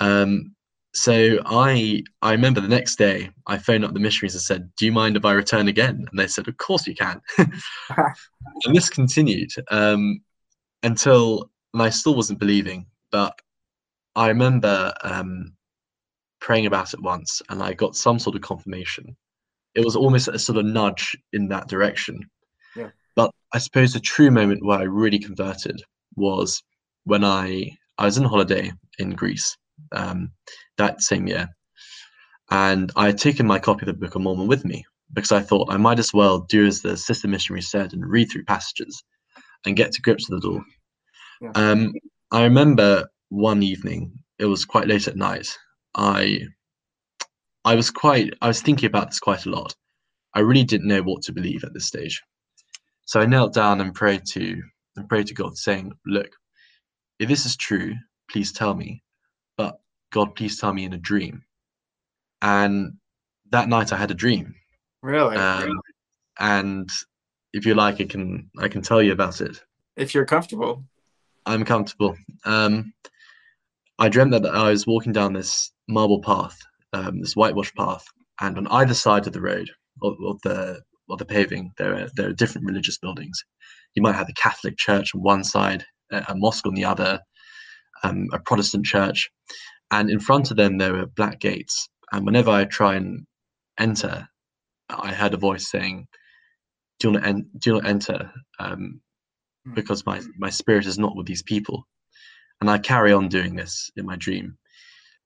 Um, 0.00 0.54
so 0.92 1.38
I 1.46 2.02
I 2.20 2.32
remember 2.32 2.60
the 2.60 2.68
next 2.68 2.96
day 2.96 3.30
I 3.46 3.58
phoned 3.58 3.84
up 3.84 3.94
the 3.94 4.00
missionaries 4.00 4.34
and 4.34 4.42
said, 4.42 4.70
"Do 4.76 4.86
you 4.86 4.92
mind 4.92 5.16
if 5.16 5.24
I 5.24 5.32
return 5.32 5.68
again?" 5.68 6.06
And 6.10 6.18
they 6.18 6.26
said, 6.26 6.48
"Of 6.48 6.56
course 6.56 6.86
you 6.86 6.94
can." 6.94 7.20
and 7.38 8.74
this 8.74 8.90
continued 8.90 9.50
um, 9.70 10.20
until 10.82 11.50
and 11.72 11.82
I 11.82 11.90
still 11.90 12.14
wasn't 12.14 12.40
believing, 12.40 12.86
but 13.12 13.38
I 14.16 14.28
remember 14.28 14.92
um, 15.02 15.52
praying 16.40 16.66
about 16.66 16.94
it 16.94 17.00
once, 17.00 17.40
and 17.48 17.62
I 17.62 17.74
got 17.74 17.94
some 17.94 18.18
sort 18.18 18.36
of 18.36 18.42
confirmation. 18.42 19.16
It 19.74 19.84
was 19.84 19.96
almost 19.96 20.28
a 20.28 20.38
sort 20.38 20.58
of 20.58 20.64
nudge 20.64 21.16
in 21.32 21.48
that 21.48 21.68
direction. 21.68 22.28
Yeah. 22.76 22.90
But 23.16 23.32
I 23.52 23.58
suppose 23.58 23.92
the 23.92 24.00
true 24.00 24.30
moment 24.30 24.64
where 24.64 24.78
I 24.78 24.82
really 24.82 25.18
converted 25.18 25.82
was 26.16 26.62
when 27.04 27.24
I 27.24 27.76
I 27.98 28.06
was 28.06 28.18
on 28.18 28.24
holiday 28.24 28.72
in 28.98 29.10
Greece 29.10 29.56
um, 29.92 30.30
that 30.78 31.02
same 31.02 31.26
year, 31.26 31.48
and 32.50 32.90
I 32.96 33.06
had 33.06 33.18
taken 33.18 33.46
my 33.46 33.58
copy 33.58 33.82
of 33.82 33.86
the 33.86 33.92
Book 33.92 34.14
of 34.14 34.22
Mormon 34.22 34.46
with 34.46 34.64
me, 34.64 34.84
because 35.12 35.32
I 35.32 35.40
thought 35.40 35.72
I 35.72 35.76
might 35.76 35.98
as 35.98 36.12
well 36.14 36.40
do 36.40 36.66
as 36.66 36.80
the 36.80 36.96
sister 36.96 37.28
missionary 37.28 37.62
said 37.62 37.92
and 37.92 38.06
read 38.06 38.30
through 38.30 38.44
passages 38.44 39.02
and 39.66 39.76
get 39.76 39.92
to 39.92 40.02
grips 40.02 40.30
with 40.30 40.44
it 40.44 40.48
all. 40.48 40.62
Yeah. 41.40 41.50
Um, 41.54 41.92
I 42.30 42.44
remember 42.44 43.06
one 43.28 43.62
evening, 43.62 44.12
it 44.38 44.46
was 44.46 44.64
quite 44.64 44.88
late 44.88 45.08
at 45.08 45.16
night. 45.16 45.48
I 45.94 46.40
I 47.64 47.74
was 47.74 47.90
quite 47.90 48.34
I 48.40 48.48
was 48.48 48.62
thinking 48.62 48.86
about 48.86 49.10
this 49.10 49.20
quite 49.20 49.46
a 49.46 49.50
lot. 49.50 49.74
I 50.34 50.40
really 50.40 50.64
didn't 50.64 50.88
know 50.88 51.02
what 51.02 51.22
to 51.24 51.32
believe 51.32 51.64
at 51.64 51.74
this 51.74 51.86
stage. 51.86 52.22
So 53.06 53.20
I 53.20 53.26
knelt 53.26 53.52
down 53.52 53.80
and 53.80 53.94
prayed 53.94 54.22
to 54.32 54.62
and 54.96 55.08
prayed 55.08 55.26
to 55.28 55.34
God, 55.34 55.56
saying, 55.56 55.92
Look, 56.06 56.30
if 57.18 57.28
this 57.28 57.46
is 57.46 57.56
true, 57.56 57.94
please 58.30 58.52
tell 58.52 58.74
me. 58.74 59.02
But 59.56 59.80
God, 60.12 60.34
please 60.34 60.58
tell 60.58 60.72
me 60.72 60.84
in 60.84 60.92
a 60.92 60.98
dream. 60.98 61.42
And 62.42 62.94
that 63.50 63.68
night 63.68 63.92
I 63.92 63.96
had 63.96 64.10
a 64.10 64.14
dream. 64.14 64.54
Really? 65.02 65.36
Um, 65.36 65.80
and 66.38 66.88
if 67.52 67.66
you 67.66 67.74
like, 67.74 68.00
I 68.00 68.04
can 68.04 68.50
I 68.58 68.68
can 68.68 68.82
tell 68.82 69.02
you 69.02 69.12
about 69.12 69.40
it. 69.40 69.60
if 69.96 70.14
you're 70.14 70.24
comfortable. 70.24 70.84
I'm 71.46 71.64
comfortable. 71.64 72.16
Um, 72.44 72.92
I 73.98 74.08
dreamt 74.08 74.30
that 74.32 74.46
I 74.46 74.70
was 74.70 74.86
walking 74.86 75.12
down 75.12 75.32
this 75.32 75.72
marble 75.88 76.20
path, 76.20 76.58
um, 76.92 77.20
this 77.20 77.36
whitewashed 77.36 77.76
path, 77.76 78.04
and 78.40 78.58
on 78.58 78.66
either 78.68 78.94
side 78.94 79.26
of 79.26 79.32
the 79.32 79.40
road 79.40 79.70
of, 80.02 80.14
of 80.24 80.40
the 80.42 80.82
of 81.10 81.18
the 81.18 81.24
paving, 81.24 81.72
there 81.78 81.94
are 81.96 82.08
there 82.16 82.28
are 82.28 82.34
different 82.34 82.66
religious 82.66 82.98
buildings. 82.98 83.44
You 83.94 84.02
might 84.02 84.14
have 84.16 84.26
the 84.28 84.34
Catholic 84.34 84.76
Church 84.78 85.14
on 85.14 85.22
one 85.22 85.44
side, 85.44 85.84
a, 86.12 86.24
a 86.28 86.34
mosque 86.36 86.66
on 86.66 86.74
the 86.74 86.84
other, 86.84 87.20
um, 88.04 88.28
a 88.32 88.38
Protestant 88.40 88.86
church, 88.86 89.30
and 89.90 90.10
in 90.10 90.20
front 90.20 90.50
of 90.50 90.56
them 90.56 90.78
there 90.78 90.94
were 90.94 91.06
black 91.06 91.40
gates. 91.40 91.88
And 92.12 92.26
whenever 92.26 92.50
I 92.50 92.64
try 92.64 92.96
and 92.96 93.26
enter, 93.78 94.28
I 94.90 95.12
heard 95.12 95.34
a 95.34 95.38
voice 95.38 95.70
saying, 95.70 96.08
"Do 97.00 97.12
to 97.12 97.24
en- 97.24 97.50
do 97.58 97.74
not 97.74 97.86
enter?" 97.86 98.32
Um, 98.58 99.00
Hmm. 99.66 99.74
because 99.74 100.06
my 100.06 100.22
my 100.38 100.50
spirit 100.50 100.86
is 100.86 100.98
not 100.98 101.16
with 101.16 101.26
these 101.26 101.42
people. 101.42 101.86
And 102.60 102.70
I 102.70 102.78
carry 102.78 103.12
on 103.12 103.28
doing 103.28 103.56
this 103.56 103.90
in 103.96 104.06
my 104.06 104.16
dream 104.16 104.58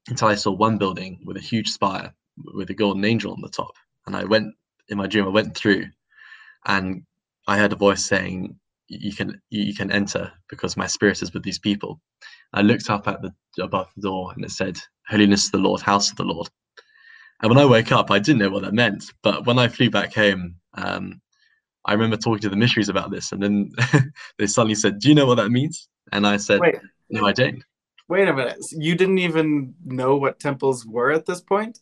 until 0.08 0.28
I 0.28 0.34
saw 0.34 0.52
one 0.52 0.78
building 0.78 1.20
with 1.24 1.36
a 1.36 1.40
huge 1.40 1.70
spire 1.70 2.12
with 2.54 2.70
a 2.70 2.74
golden 2.74 3.04
angel 3.04 3.32
on 3.32 3.40
the 3.40 3.48
top. 3.48 3.72
And 4.06 4.16
I 4.16 4.24
went 4.24 4.54
in 4.88 4.98
my 4.98 5.06
dream, 5.06 5.24
I 5.24 5.28
went 5.28 5.56
through 5.56 5.86
and 6.66 7.02
I 7.46 7.58
heard 7.58 7.72
a 7.72 7.76
voice 7.76 8.04
saying, 8.04 8.58
You 8.88 9.14
can 9.14 9.40
you 9.50 9.74
can 9.74 9.90
enter 9.90 10.32
because 10.48 10.76
my 10.76 10.86
spirit 10.86 11.22
is 11.22 11.32
with 11.32 11.42
these 11.42 11.58
people. 11.58 12.00
I 12.52 12.62
looked 12.62 12.90
up 12.90 13.08
at 13.08 13.22
the 13.22 13.32
above 13.62 13.88
the 13.96 14.02
door 14.02 14.32
and 14.34 14.44
it 14.44 14.50
said, 14.50 14.78
Holiness 15.08 15.46
to 15.46 15.52
the 15.52 15.62
Lord, 15.62 15.80
house 15.80 16.10
of 16.10 16.16
the 16.16 16.24
Lord. 16.24 16.48
And 17.42 17.50
when 17.50 17.58
I 17.58 17.64
woke 17.64 17.92
up, 17.92 18.10
I 18.10 18.18
didn't 18.18 18.38
know 18.38 18.50
what 18.50 18.62
that 18.62 18.74
meant. 18.74 19.04
But 19.22 19.46
when 19.46 19.58
I 19.58 19.68
flew 19.68 19.90
back 19.90 20.14
home, 20.14 20.56
um, 20.74 21.20
I 21.84 21.92
remember 21.92 22.16
talking 22.16 22.40
to 22.40 22.48
the 22.48 22.56
missionaries 22.56 22.88
about 22.88 23.10
this, 23.10 23.32
and 23.32 23.42
then 23.42 23.70
they 24.38 24.46
suddenly 24.46 24.74
said, 24.74 24.98
"Do 24.98 25.08
you 25.08 25.14
know 25.14 25.26
what 25.26 25.36
that 25.36 25.50
means?" 25.50 25.88
And 26.12 26.26
I 26.26 26.38
said, 26.38 26.60
Wait, 26.60 26.76
"No, 27.10 27.26
I 27.26 27.32
don't." 27.32 27.62
Wait 28.08 28.28
a 28.28 28.34
minute. 28.34 28.58
You 28.72 28.94
didn't 28.94 29.18
even 29.18 29.74
know 29.84 30.16
what 30.16 30.40
temples 30.40 30.86
were 30.86 31.12
at 31.12 31.26
this 31.26 31.40
point? 31.40 31.80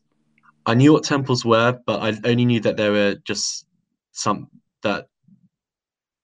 I 0.64 0.75
knew 0.75 0.93
what 0.93 1.05
temples 1.05 1.45
were, 1.45 1.79
but 1.87 2.00
I 2.00 2.29
only 2.29 2.45
knew 2.45 2.61
that 2.61 2.76
there 2.76 2.93
were 2.93 3.17
just 3.25 3.67
some 4.12 4.49
that 4.83 5.09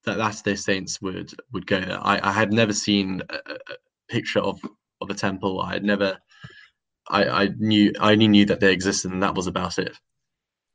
that 0.05 0.19
Latter 0.19 0.43
Day 0.45 0.55
Saints 0.55 1.01
would 1.03 1.33
would 1.53 1.67
go 1.67 1.81
there. 1.81 1.99
I, 2.01 2.21
I 2.23 2.33
had 2.33 2.53
never 2.53 2.73
seen 2.73 3.23
a, 3.29 3.35
a 3.35 3.55
a 3.55 3.77
picture 4.09 4.41
of 4.41 4.61
of 5.01 5.11
a 5.11 5.15
temple. 5.15 5.61
I 5.61 5.73
had 5.73 5.85
never. 5.85 6.19
I, 7.11 7.25
I 7.25 7.49
knew 7.59 7.93
I 8.01 8.13
only 8.13 8.29
knew 8.29 8.45
that 8.47 8.61
they 8.61 8.73
existed, 8.73 9.11
and 9.13 9.23
that 9.23 9.35
was 9.35 9.47
about 9.47 9.79
it. 9.79 9.99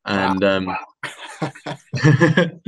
And 0.05 0.43
um, 0.43 0.75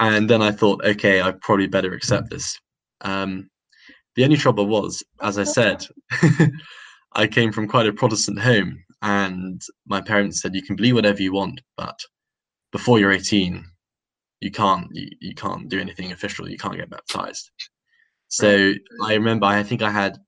and 0.00 0.28
then 0.28 0.42
I 0.42 0.50
thought, 0.50 0.84
okay, 0.84 1.22
I 1.22 1.32
probably 1.32 1.68
better 1.68 1.94
accept 1.94 2.30
this. 2.30 2.60
Um, 3.00 3.48
the 4.16 4.24
only 4.24 4.36
trouble 4.36 4.66
was, 4.66 5.02
as 5.22 5.38
I 5.38 5.44
said, 5.44 5.86
I 7.12 7.26
came 7.26 7.52
from 7.52 7.68
quite 7.68 7.86
a 7.86 7.92
Protestant 7.92 8.40
home, 8.40 8.82
and 9.02 9.62
my 9.86 10.00
parents 10.00 10.42
said 10.42 10.54
you 10.54 10.62
can 10.62 10.76
believe 10.76 10.94
whatever 10.94 11.22
you 11.22 11.32
want, 11.32 11.60
but 11.76 11.98
before 12.72 12.98
you're 12.98 13.12
18, 13.12 13.64
you 14.40 14.50
can't 14.50 14.88
you, 14.92 15.08
you 15.20 15.34
can't 15.34 15.68
do 15.68 15.80
anything 15.80 16.12
official. 16.12 16.48
You 16.48 16.58
can't 16.58 16.76
get 16.76 16.90
baptized. 16.90 17.50
So 18.28 18.74
I 19.02 19.14
remember, 19.14 19.46
I 19.46 19.62
think 19.62 19.82
I 19.82 19.90
had, 19.90 20.18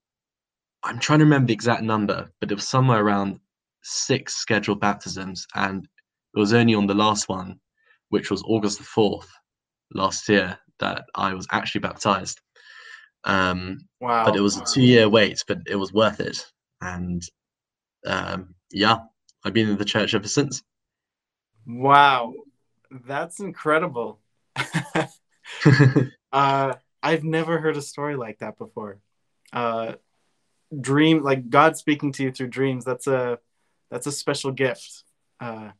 I'm 0.83 0.99
trying 0.99 1.19
to 1.19 1.25
remember 1.25 1.47
the 1.47 1.53
exact 1.53 1.83
number, 1.83 2.31
but 2.39 2.51
it 2.51 2.55
was 2.55 2.67
somewhere 2.67 3.03
around 3.03 3.39
six 3.83 4.35
scheduled 4.35 4.79
baptisms, 4.79 5.45
and 5.55 5.87
it 6.35 6.39
was 6.39 6.53
only 6.53 6.73
on 6.73 6.87
the 6.87 6.95
last 6.95 7.29
one, 7.29 7.59
which 8.09 8.31
was 8.31 8.43
August 8.43 8.79
the 8.79 8.85
4th 8.85 9.27
last 9.93 10.27
year, 10.27 10.57
that 10.79 11.03
I 11.15 11.33
was 11.33 11.47
actually 11.51 11.81
baptized. 11.81 12.41
Um, 13.23 13.87
wow. 13.99 14.25
but 14.25 14.35
it 14.35 14.41
was 14.41 14.57
a 14.57 14.63
two 14.63 14.81
year 14.81 15.07
wait, 15.07 15.43
but 15.47 15.59
it 15.67 15.75
was 15.75 15.93
worth 15.93 16.19
it. 16.19 16.45
And 16.81 17.21
um, 18.05 18.55
yeah, 18.71 18.99
I've 19.43 19.53
been 19.53 19.69
in 19.69 19.77
the 19.77 19.85
church 19.85 20.13
ever 20.13 20.27
since. 20.27 20.63
Wow. 21.65 22.33
That's 23.05 23.39
incredible. 23.39 24.19
uh, 26.31 26.73
I've 27.03 27.23
never 27.23 27.59
heard 27.59 27.77
a 27.77 27.81
story 27.81 28.15
like 28.15 28.39
that 28.39 28.57
before. 28.57 28.99
Uh, 29.53 29.93
dream, 30.79 31.23
like 31.23 31.49
God 31.49 31.77
speaking 31.77 32.11
to 32.13 32.23
you 32.23 32.31
through 32.31 32.47
dreams. 32.47 32.85
That's 32.85 33.07
a 33.07 33.39
that's 33.89 34.07
a 34.07 34.11
special 34.11 34.51
gift. 34.51 35.03
Uh, 35.39 35.71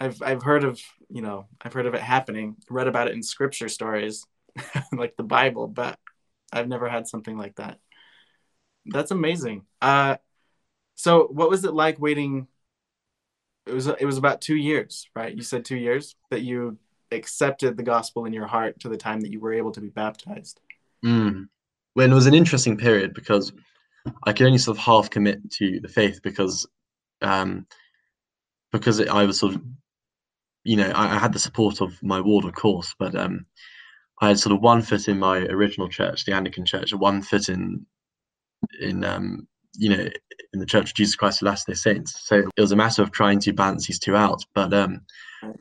I've 0.00 0.22
I've 0.22 0.42
heard 0.42 0.64
of 0.64 0.80
you 1.08 1.22
know 1.22 1.46
I've 1.60 1.72
heard 1.72 1.86
of 1.86 1.94
it 1.94 2.00
happening. 2.00 2.56
Read 2.70 2.88
about 2.88 3.08
it 3.08 3.14
in 3.14 3.22
scripture 3.22 3.68
stories, 3.68 4.24
like 4.92 5.16
the 5.16 5.24
Bible, 5.24 5.66
but 5.66 5.98
I've 6.52 6.68
never 6.68 6.88
had 6.88 7.06
something 7.06 7.36
like 7.36 7.56
that. 7.56 7.78
That's 8.86 9.10
amazing. 9.10 9.64
Uh, 9.80 10.16
so 10.94 11.28
what 11.30 11.50
was 11.50 11.64
it 11.64 11.74
like 11.74 12.00
waiting? 12.00 12.48
It 13.66 13.74
was 13.74 13.86
it 13.86 14.04
was 14.04 14.18
about 14.18 14.40
two 14.40 14.56
years, 14.56 15.08
right? 15.14 15.34
You 15.34 15.42
said 15.42 15.64
two 15.64 15.76
years 15.76 16.16
that 16.30 16.42
you 16.42 16.78
accepted 17.12 17.76
the 17.76 17.82
gospel 17.82 18.24
in 18.24 18.32
your 18.32 18.46
heart 18.46 18.80
to 18.80 18.88
the 18.88 18.96
time 18.96 19.20
that 19.20 19.32
you 19.32 19.40
were 19.40 19.52
able 19.52 19.72
to 19.72 19.80
be 19.80 19.88
baptized. 19.88 20.60
Mm. 21.04 21.48
When 21.94 22.10
it 22.10 22.14
was 22.14 22.26
an 22.26 22.34
interesting 22.34 22.76
period 22.76 23.14
because 23.14 23.52
I 24.24 24.32
could 24.32 24.46
only 24.46 24.58
sort 24.58 24.76
of 24.78 24.82
half 24.82 25.10
commit 25.10 25.50
to 25.52 25.80
the 25.80 25.88
faith 25.88 26.20
because 26.22 26.66
um, 27.20 27.66
because 28.72 28.98
it, 29.00 29.08
I 29.08 29.24
was 29.24 29.38
sort 29.38 29.54
of 29.54 29.62
you 30.64 30.76
know 30.76 30.90
I, 30.94 31.16
I 31.16 31.18
had 31.18 31.32
the 31.32 31.38
support 31.38 31.80
of 31.80 32.02
my 32.02 32.20
ward, 32.20 32.44
of 32.44 32.54
course, 32.54 32.94
but 32.98 33.14
um, 33.14 33.46
I 34.20 34.28
had 34.28 34.38
sort 34.38 34.54
of 34.54 34.62
one 34.62 34.82
foot 34.82 35.08
in 35.08 35.18
my 35.18 35.38
original 35.38 35.88
church, 35.88 36.24
the 36.24 36.32
Anglican 36.32 36.64
Church, 36.64 36.92
and 36.92 37.00
one 37.00 37.22
foot 37.22 37.48
in 37.48 37.86
in 38.80 39.04
um, 39.04 39.46
you 39.74 39.90
know 39.90 40.08
in 40.52 40.60
the 40.60 40.66
Church 40.66 40.90
of 40.90 40.96
Jesus 40.96 41.14
Christ 41.14 41.42
of 41.42 41.46
Latter-day 41.46 41.74
Saints. 41.74 42.20
So 42.24 42.36
it 42.56 42.60
was 42.60 42.72
a 42.72 42.76
matter 42.76 43.02
of 43.02 43.12
trying 43.12 43.38
to 43.40 43.52
balance 43.52 43.86
these 43.86 43.98
two 43.98 44.16
out. 44.16 44.44
But 44.54 44.72
um, 44.74 45.02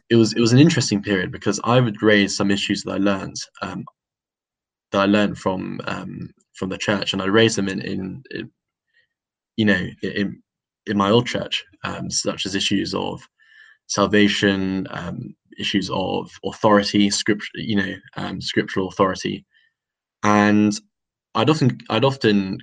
it 0.09 0.15
was 0.15 0.33
it 0.33 0.39
was 0.39 0.53
an 0.53 0.59
interesting 0.59 1.01
period 1.01 1.31
because 1.31 1.59
I 1.63 1.79
would 1.79 2.01
raise 2.01 2.35
some 2.35 2.51
issues 2.51 2.83
that 2.83 2.91
I 2.93 2.97
learned 2.97 3.35
um, 3.61 3.85
that 4.91 5.01
I 5.01 5.05
learned 5.05 5.37
from 5.37 5.79
um, 5.85 6.31
from 6.53 6.69
the 6.69 6.77
church, 6.77 7.13
and 7.13 7.21
I 7.21 7.25
raised 7.25 7.57
them 7.57 7.69
in 7.69 7.81
in, 7.81 8.23
in 8.31 8.51
you 9.55 9.65
know 9.65 9.87
in 10.01 10.41
in 10.87 10.97
my 10.97 11.09
old 11.09 11.27
church, 11.27 11.63
um, 11.83 12.09
such 12.09 12.45
as 12.45 12.55
issues 12.55 12.93
of 12.93 13.21
salvation, 13.87 14.87
um, 14.89 15.35
issues 15.57 15.89
of 15.91 16.31
authority, 16.45 17.09
script, 17.09 17.49
you 17.55 17.75
know, 17.75 17.95
um, 18.15 18.41
scriptural 18.41 18.87
authority, 18.87 19.45
and 20.23 20.73
I'd 21.35 21.49
often 21.49 21.77
I'd 21.89 22.05
often 22.05 22.59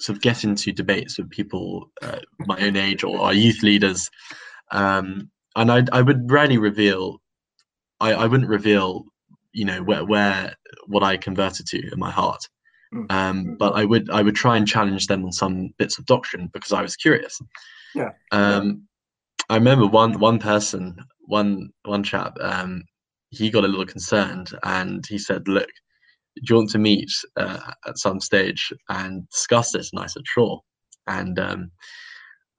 sort 0.00 0.16
of 0.16 0.22
get 0.22 0.44
into 0.44 0.72
debates 0.72 1.18
with 1.18 1.30
people 1.30 1.90
uh, 2.02 2.18
my 2.40 2.58
own 2.58 2.76
age 2.76 3.04
or 3.04 3.20
our 3.20 3.34
youth 3.34 3.62
leaders, 3.62 4.08
um, 4.70 5.30
and 5.56 5.70
I 5.70 5.84
I 5.92 6.02
would 6.02 6.30
rarely 6.30 6.58
reveal, 6.58 7.20
I 8.00 8.12
I 8.12 8.26
wouldn't 8.26 8.50
reveal, 8.50 9.04
you 9.52 9.64
know, 9.64 9.82
where 9.82 10.04
where 10.04 10.54
what 10.86 11.02
I 11.02 11.16
converted 11.16 11.66
to 11.66 11.92
in 11.92 11.98
my 11.98 12.10
heart. 12.10 12.48
Mm. 12.94 13.10
Um, 13.10 13.56
but 13.58 13.74
I 13.74 13.84
would 13.84 14.10
I 14.10 14.22
would 14.22 14.36
try 14.36 14.56
and 14.56 14.68
challenge 14.68 15.06
them 15.06 15.24
on 15.24 15.32
some 15.32 15.70
bits 15.78 15.98
of 15.98 16.06
doctrine 16.06 16.50
because 16.52 16.72
I 16.72 16.82
was 16.82 16.96
curious. 16.96 17.40
Yeah. 17.94 18.10
Um, 18.32 18.86
I 19.48 19.56
remember 19.56 19.86
one 19.86 20.18
one 20.18 20.38
person, 20.38 20.96
one 21.32 21.70
one 21.84 22.04
chap, 22.04 22.36
um, 22.40 22.82
he 23.30 23.50
got 23.50 23.64
a 23.64 23.68
little 23.68 23.86
concerned 23.86 24.50
and 24.62 25.04
he 25.06 25.18
said, 25.18 25.48
"Look, 25.48 25.70
do 26.36 26.42
you 26.48 26.56
want 26.56 26.70
to 26.70 26.78
meet 26.78 27.10
uh, 27.36 27.72
at 27.88 27.98
some 27.98 28.20
stage 28.20 28.72
and 28.88 29.28
discuss 29.30 29.72
this?" 29.72 29.90
And 29.92 30.02
I 30.02 30.06
said, 30.06 30.22
"Sure." 30.26 30.60
And 31.06 31.38
um, 31.38 31.70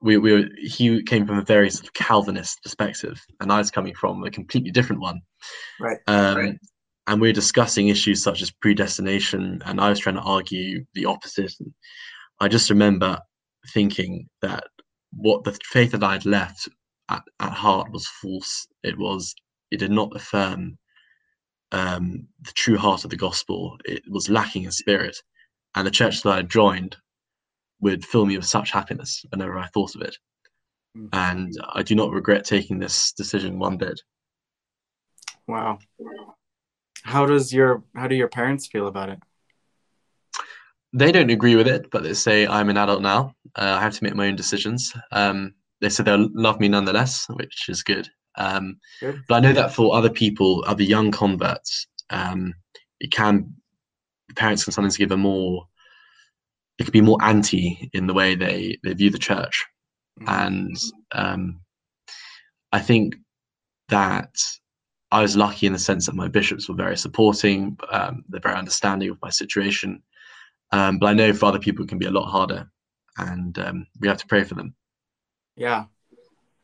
we 0.00 0.18
we 0.18 0.32
were, 0.32 0.48
he 0.58 1.02
came 1.04 1.26
from 1.26 1.38
a 1.38 1.44
very 1.44 1.70
sort 1.70 1.86
of 1.86 1.94
Calvinist 1.94 2.62
perspective, 2.62 3.18
and 3.40 3.52
I 3.52 3.58
was 3.58 3.70
coming 3.70 3.94
from 3.94 4.24
a 4.24 4.30
completely 4.30 4.72
different 4.72 5.00
one. 5.00 5.20
Right. 5.80 5.98
Um, 6.08 6.36
right. 6.36 6.58
And 7.06 7.20
we 7.20 7.28
were 7.28 7.32
discussing 7.32 7.88
issues 7.88 8.22
such 8.22 8.42
as 8.42 8.50
predestination, 8.50 9.62
and 9.66 9.80
I 9.80 9.88
was 9.90 10.00
trying 10.00 10.16
to 10.16 10.22
argue 10.22 10.84
the 10.94 11.04
opposite. 11.04 11.52
And 11.60 11.72
I 12.40 12.48
just 12.48 12.70
remember 12.70 13.18
thinking 13.72 14.26
that 14.42 14.64
what 15.12 15.44
the 15.44 15.56
faith 15.64 15.92
that 15.92 16.02
I'd 16.02 16.26
left, 16.26 16.68
at, 17.08 17.22
at 17.40 17.52
heart 17.52 17.90
was 17.92 18.06
false. 18.06 18.66
It 18.82 18.98
was 18.98 19.34
it 19.70 19.78
did 19.78 19.90
not 19.90 20.14
affirm 20.14 20.78
um, 21.72 22.28
the 22.42 22.52
true 22.52 22.78
heart 22.78 23.04
of 23.04 23.10
the 23.10 23.16
gospel. 23.16 23.78
It 23.84 24.02
was 24.08 24.30
lacking 24.30 24.64
in 24.64 24.72
spirit, 24.72 25.16
and 25.74 25.86
the 25.86 25.90
church 25.90 26.22
that 26.22 26.32
I 26.32 26.42
joined 26.42 26.96
would 27.80 28.04
fill 28.04 28.26
me 28.26 28.36
with 28.36 28.46
such 28.46 28.70
happiness 28.70 29.24
whenever 29.30 29.58
I 29.58 29.66
thought 29.66 29.94
of 29.94 30.02
it. 30.02 30.16
Mm. 30.96 31.08
And 31.12 31.52
I 31.72 31.82
do 31.82 31.94
not 31.94 32.12
regret 32.12 32.44
taking 32.44 32.78
this 32.78 33.12
decision 33.12 33.58
one 33.58 33.76
bit. 33.76 34.00
Wow. 35.46 35.78
How 37.02 37.26
does 37.26 37.52
your 37.52 37.82
how 37.94 38.08
do 38.08 38.14
your 38.14 38.28
parents 38.28 38.66
feel 38.66 38.86
about 38.86 39.10
it? 39.10 39.18
They 40.94 41.10
don't 41.10 41.30
agree 41.30 41.56
with 41.56 41.66
it, 41.66 41.90
but 41.90 42.04
they 42.04 42.14
say 42.14 42.46
I'm 42.46 42.70
an 42.70 42.76
adult 42.76 43.02
now. 43.02 43.34
Uh, 43.56 43.76
I 43.78 43.80
have 43.80 43.94
to 43.94 44.04
make 44.04 44.14
my 44.14 44.28
own 44.28 44.36
decisions. 44.36 44.94
Um, 45.10 45.54
they 45.80 45.88
said 45.88 46.06
they'll 46.06 46.28
love 46.34 46.60
me 46.60 46.68
nonetheless, 46.68 47.26
which 47.30 47.68
is 47.68 47.82
good. 47.82 48.08
Um, 48.36 48.78
Good. 49.00 49.22
but 49.28 49.36
I 49.36 49.40
know 49.40 49.52
that 49.52 49.72
for 49.72 49.94
other 49.94 50.10
people, 50.10 50.64
other 50.66 50.82
young 50.82 51.10
converts, 51.10 51.86
um, 52.10 52.54
it 53.00 53.12
can 53.12 53.54
parents 54.36 54.64
can 54.64 54.72
sometimes 54.72 54.96
give 54.96 55.12
a 55.12 55.16
more 55.16 55.66
it 56.78 56.84
could 56.84 56.92
be 56.92 57.00
more 57.00 57.18
anti 57.22 57.88
in 57.92 58.06
the 58.06 58.14
way 58.14 58.34
they 58.34 58.78
they 58.82 58.94
view 58.94 59.10
the 59.10 59.18
church, 59.18 59.64
and 60.26 60.76
um, 61.12 61.60
I 62.72 62.80
think 62.80 63.16
that 63.88 64.34
I 65.12 65.22
was 65.22 65.36
lucky 65.36 65.66
in 65.66 65.72
the 65.72 65.78
sense 65.78 66.06
that 66.06 66.16
my 66.16 66.26
bishops 66.26 66.68
were 66.68 66.74
very 66.74 66.96
supporting. 66.96 67.78
Um, 67.90 68.24
they're 68.28 68.40
very 68.40 68.56
understanding 68.56 69.10
of 69.10 69.18
my 69.22 69.30
situation, 69.30 70.02
um, 70.72 70.98
but 70.98 71.06
I 71.06 71.14
know 71.14 71.32
for 71.32 71.46
other 71.46 71.60
people 71.60 71.84
it 71.84 71.88
can 71.88 71.98
be 71.98 72.06
a 72.06 72.10
lot 72.10 72.28
harder, 72.28 72.68
and 73.18 73.56
um, 73.60 73.86
we 74.00 74.08
have 74.08 74.18
to 74.18 74.26
pray 74.26 74.42
for 74.42 74.54
them. 74.54 74.74
Yeah. 75.56 75.84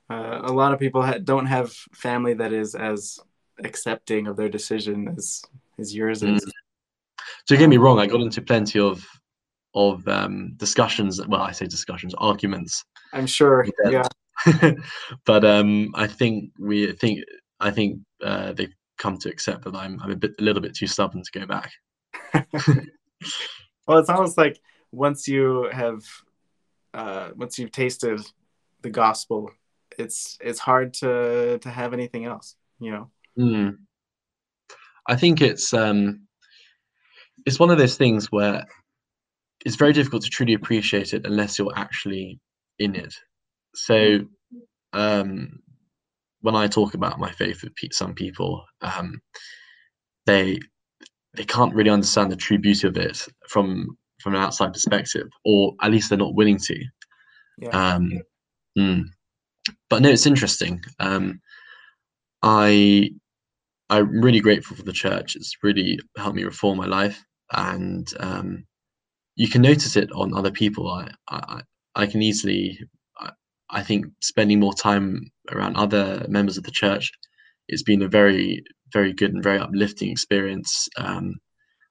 Uh, 0.08 0.40
a 0.42 0.52
lot 0.52 0.72
of 0.72 0.80
people 0.80 1.02
ha- 1.02 1.18
don't 1.22 1.46
have 1.46 1.72
family 1.94 2.34
that 2.34 2.52
is 2.52 2.74
as 2.74 3.18
accepting 3.64 4.26
of 4.26 4.36
their 4.36 4.48
decision 4.48 5.08
as 5.16 5.42
as 5.78 5.94
yours 5.94 6.22
is. 6.22 6.44
Don't 7.46 7.58
get 7.58 7.68
me 7.68 7.76
wrong, 7.76 7.98
I 7.98 8.06
got 8.06 8.20
into 8.20 8.42
plenty 8.42 8.80
of 8.80 9.06
of 9.74 10.06
um, 10.08 10.54
discussions. 10.56 11.24
Well, 11.26 11.42
I 11.42 11.52
say 11.52 11.66
discussions, 11.66 12.14
arguments. 12.18 12.84
I'm 13.12 13.26
sure. 13.26 13.66
Yeah. 13.84 14.02
Yeah. 14.46 14.72
but 15.24 15.44
um, 15.44 15.90
I 15.94 16.06
think 16.06 16.52
we 16.58 16.92
think 16.92 17.20
I 17.60 17.70
think 17.70 18.00
uh, 18.22 18.52
they've 18.52 18.74
come 18.98 19.16
to 19.18 19.28
accept 19.28 19.64
that 19.64 19.74
I'm 19.74 20.00
I'm 20.02 20.10
a 20.10 20.16
bit 20.16 20.32
a 20.38 20.42
little 20.42 20.62
bit 20.62 20.74
too 20.74 20.86
stubborn 20.86 21.22
to 21.22 21.38
go 21.38 21.46
back. 21.46 21.70
well, 23.86 23.98
it's 23.98 24.10
almost 24.10 24.38
like 24.38 24.58
once 24.92 25.28
you 25.28 25.68
have 25.72 26.02
uh, 26.94 27.30
once 27.36 27.58
you've 27.58 27.72
tasted 27.72 28.20
the 28.82 28.90
gospel, 28.90 29.50
it's 29.98 30.38
it's 30.40 30.58
hard 30.58 30.94
to 30.94 31.58
to 31.58 31.70
have 31.70 31.92
anything 31.92 32.24
else. 32.24 32.56
You 32.78 32.92
know. 32.92 33.10
Mm. 33.38 33.76
I 35.06 35.16
think 35.16 35.40
it's 35.40 35.72
um, 35.74 36.26
it's 37.46 37.58
one 37.58 37.70
of 37.70 37.78
those 37.78 37.96
things 37.96 38.26
where 38.30 38.64
it's 39.64 39.76
very 39.76 39.92
difficult 39.92 40.22
to 40.22 40.30
truly 40.30 40.54
appreciate 40.54 41.12
it 41.12 41.26
unless 41.26 41.58
you're 41.58 41.72
actually 41.76 42.40
in 42.78 42.94
it. 42.94 43.14
So 43.74 44.20
um, 44.92 45.60
when 46.40 46.56
I 46.56 46.66
talk 46.66 46.94
about 46.94 47.18
my 47.18 47.30
faith 47.30 47.62
with 47.62 47.74
some 47.92 48.14
people, 48.14 48.64
um, 48.82 49.20
they 50.26 50.58
they 51.36 51.44
can't 51.44 51.74
really 51.74 51.90
understand 51.90 52.32
the 52.32 52.36
true 52.36 52.58
beauty 52.58 52.88
of 52.88 52.96
it 52.96 53.26
from 53.48 53.96
from 54.20 54.34
an 54.34 54.42
outside 54.42 54.72
perspective, 54.72 55.28
or 55.44 55.74
at 55.82 55.90
least 55.90 56.08
they're 56.08 56.18
not 56.18 56.34
willing 56.34 56.58
to. 56.58 56.84
Yeah. 57.58 57.94
Um, 57.94 58.12
mm. 58.78 59.04
But 59.88 60.02
no, 60.02 60.08
it's 60.08 60.26
interesting. 60.26 60.82
Um, 60.98 61.40
I 62.42 63.10
I'm 63.90 64.20
really 64.20 64.40
grateful 64.40 64.76
for 64.76 64.84
the 64.84 64.92
church. 64.92 65.36
It's 65.36 65.56
really 65.62 65.98
helped 66.16 66.36
me 66.36 66.44
reform 66.44 66.78
my 66.78 66.86
life, 66.86 67.22
and 67.52 68.08
um, 68.20 68.64
you 69.36 69.48
can 69.48 69.62
notice 69.62 69.96
it 69.96 70.10
on 70.12 70.34
other 70.34 70.50
people. 70.50 70.88
I 70.90 71.10
I, 71.28 71.62
I 71.94 72.06
can 72.06 72.22
easily, 72.22 72.78
I, 73.18 73.30
I 73.70 73.82
think, 73.82 74.06
spending 74.20 74.60
more 74.60 74.74
time 74.74 75.30
around 75.50 75.76
other 75.76 76.24
members 76.28 76.56
of 76.56 76.64
the 76.64 76.70
church, 76.70 77.10
it's 77.68 77.82
been 77.82 78.02
a 78.02 78.08
very 78.08 78.62
very 78.92 79.12
good 79.12 79.32
and 79.32 79.42
very 79.42 79.58
uplifting 79.58 80.10
experience. 80.10 80.88
Um, 80.96 81.34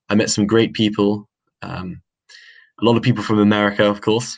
I 0.10 0.16
met 0.16 0.30
some 0.30 0.48
great 0.48 0.74
people. 0.74 1.30
Um, 1.62 2.02
a 2.82 2.86
lot 2.86 2.98
of 2.98 3.04
people 3.04 3.24
from 3.24 3.40
America, 3.40 3.86
of 3.86 4.02
course. 4.02 4.38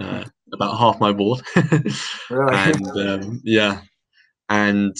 Uh, 0.00 0.24
about 0.52 0.78
half 0.78 1.00
my 1.00 1.12
board. 1.12 1.42
Really? 2.30 2.56
and 2.56 2.86
um, 2.98 3.40
yeah, 3.44 3.82
and 4.48 4.96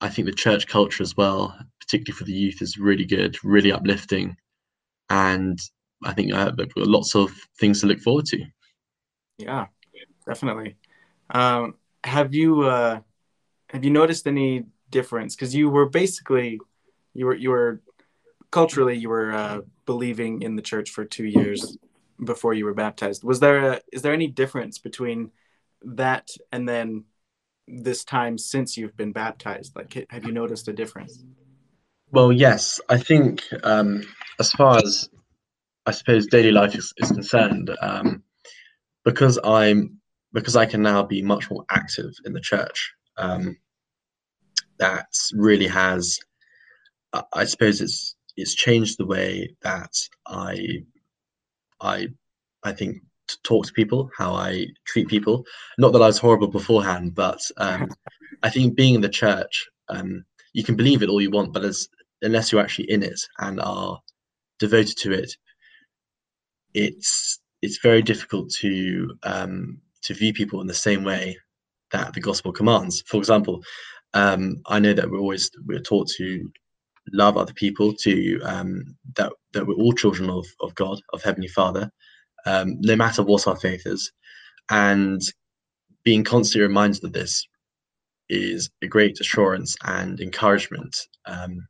I 0.00 0.08
think 0.08 0.26
the 0.26 0.32
church 0.32 0.66
culture 0.66 1.02
as 1.02 1.16
well, 1.16 1.56
particularly 1.80 2.18
for 2.18 2.24
the 2.24 2.32
youth, 2.32 2.60
is 2.60 2.76
really 2.76 3.04
good, 3.04 3.42
really 3.42 3.72
uplifting, 3.72 4.36
and 5.08 5.58
I 6.02 6.12
think 6.12 6.34
uh, 6.34 6.52
we've 6.56 6.68
lots 6.76 7.14
of 7.14 7.32
things 7.58 7.80
to 7.80 7.86
look 7.86 8.00
forward 8.00 8.26
to. 8.26 8.44
Yeah, 9.38 9.66
definitely. 10.26 10.76
Um, 11.30 11.74
have 12.04 12.34
you 12.34 12.62
uh, 12.62 13.00
have 13.70 13.84
you 13.84 13.90
noticed 13.90 14.26
any 14.26 14.64
difference? 14.90 15.34
Because 15.34 15.54
you 15.54 15.70
were 15.70 15.86
basically 15.86 16.60
you 17.14 17.26
were 17.26 17.34
you 17.34 17.50
were 17.50 17.80
culturally 18.50 18.96
you 18.96 19.08
were 19.08 19.32
uh, 19.32 19.60
believing 19.86 20.42
in 20.42 20.56
the 20.56 20.62
church 20.62 20.90
for 20.90 21.04
two 21.04 21.24
years 21.24 21.76
before 22.22 22.54
you 22.54 22.64
were 22.64 22.74
baptized. 22.74 23.24
Was 23.24 23.40
there 23.40 23.72
a 23.72 23.80
is 23.92 24.02
there 24.02 24.12
any 24.12 24.28
difference 24.28 24.78
between 24.78 25.30
that 25.82 26.28
and 26.52 26.68
then 26.68 27.04
this 27.66 28.04
time 28.04 28.38
since 28.38 28.76
you've 28.76 28.96
been 28.96 29.12
baptized? 29.12 29.74
Like, 29.74 30.06
have 30.10 30.24
you 30.24 30.32
noticed 30.32 30.68
a 30.68 30.72
difference? 30.72 31.24
Well, 32.10 32.30
yes, 32.32 32.80
I 32.88 32.98
think 32.98 33.42
um, 33.62 34.04
as 34.38 34.52
far 34.52 34.78
as 34.78 35.08
I 35.86 35.90
suppose 35.90 36.26
daily 36.26 36.52
life 36.52 36.74
is, 36.74 36.92
is 36.98 37.10
concerned, 37.10 37.70
um, 37.80 38.22
because 39.04 39.38
I'm 39.42 40.00
because 40.32 40.56
I 40.56 40.66
can 40.66 40.82
now 40.82 41.02
be 41.02 41.22
much 41.22 41.50
more 41.50 41.64
active 41.70 42.12
in 42.24 42.32
the 42.32 42.40
church. 42.40 42.92
Um, 43.16 43.56
that 44.78 45.06
really 45.32 45.68
has, 45.68 46.18
I- 47.12 47.24
I 47.32 47.44
suppose, 47.44 47.80
it's 47.80 48.16
it's 48.36 48.54
changed 48.54 48.98
the 48.98 49.06
way 49.06 49.56
that 49.62 49.92
I 50.26 50.84
I 51.84 52.08
I 52.62 52.72
think 52.72 53.02
to 53.28 53.38
talk 53.42 53.66
to 53.66 53.72
people, 53.72 54.10
how 54.16 54.32
I 54.32 54.66
treat 54.86 55.08
people. 55.08 55.44
Not 55.78 55.92
that 55.92 56.02
I 56.02 56.06
was 56.06 56.18
horrible 56.18 56.48
beforehand, 56.48 57.14
but 57.14 57.40
um, 57.56 57.88
I 58.42 58.50
think 58.50 58.76
being 58.76 58.94
in 58.94 59.00
the 59.00 59.08
church, 59.08 59.66
um, 59.88 60.24
you 60.52 60.64
can 60.64 60.76
believe 60.76 61.02
it 61.02 61.08
all 61.08 61.20
you 61.20 61.30
want, 61.30 61.52
but 61.52 61.64
as 61.64 61.88
unless 62.22 62.50
you're 62.50 62.60
actually 62.60 62.90
in 62.90 63.02
it 63.02 63.20
and 63.38 63.60
are 63.60 64.00
devoted 64.58 64.96
to 64.98 65.12
it, 65.12 65.36
it's 66.74 67.38
it's 67.62 67.78
very 67.78 68.02
difficult 68.02 68.50
to 68.60 69.16
um, 69.22 69.80
to 70.02 70.14
view 70.14 70.32
people 70.32 70.60
in 70.60 70.66
the 70.66 70.74
same 70.74 71.04
way 71.04 71.36
that 71.92 72.12
the 72.12 72.20
gospel 72.20 72.52
commands. 72.52 73.02
For 73.06 73.16
example, 73.16 73.62
um, 74.12 74.56
I 74.66 74.78
know 74.78 74.92
that 74.92 75.10
we're 75.10 75.20
always 75.20 75.50
we're 75.66 75.80
taught 75.80 76.08
to 76.16 76.50
love 77.12 77.36
other 77.36 77.52
people, 77.52 77.94
to 77.94 78.40
um, 78.42 78.96
that 79.16 79.32
that 79.52 79.66
we're 79.66 79.74
all 79.74 79.92
children 79.92 80.30
of 80.30 80.46
of 80.60 80.74
God, 80.74 81.00
of 81.12 81.22
Heavenly 81.22 81.48
Father, 81.48 81.90
um, 82.46 82.76
no 82.80 82.96
matter 82.96 83.22
what 83.22 83.46
our 83.46 83.56
faith 83.56 83.86
is, 83.86 84.12
and 84.70 85.20
being 86.04 86.24
constantly 86.24 86.66
reminded 86.66 87.04
of 87.04 87.12
this 87.12 87.46
is 88.28 88.70
a 88.82 88.86
great 88.86 89.20
assurance 89.20 89.76
and 89.84 90.20
encouragement 90.20 90.96
um, 91.26 91.66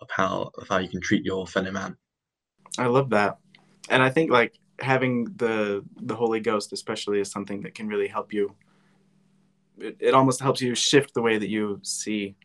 of 0.00 0.08
how 0.10 0.50
of 0.58 0.68
how 0.68 0.78
you 0.78 0.88
can 0.88 1.00
treat 1.00 1.24
your 1.24 1.46
fellow 1.46 1.70
man. 1.70 1.96
I 2.78 2.86
love 2.86 3.10
that, 3.10 3.38
and 3.88 4.02
I 4.02 4.10
think 4.10 4.30
like 4.30 4.54
having 4.80 5.24
the 5.36 5.84
the 6.02 6.14
Holy 6.14 6.40
Ghost, 6.40 6.72
especially, 6.72 7.20
is 7.20 7.30
something 7.30 7.62
that 7.62 7.74
can 7.74 7.88
really 7.88 8.08
help 8.08 8.32
you. 8.32 8.54
It, 9.78 9.96
it 10.00 10.14
almost 10.14 10.40
helps 10.40 10.60
you 10.60 10.74
shift 10.74 11.14
the 11.14 11.22
way 11.22 11.38
that 11.38 11.48
you 11.48 11.80
see 11.82 12.36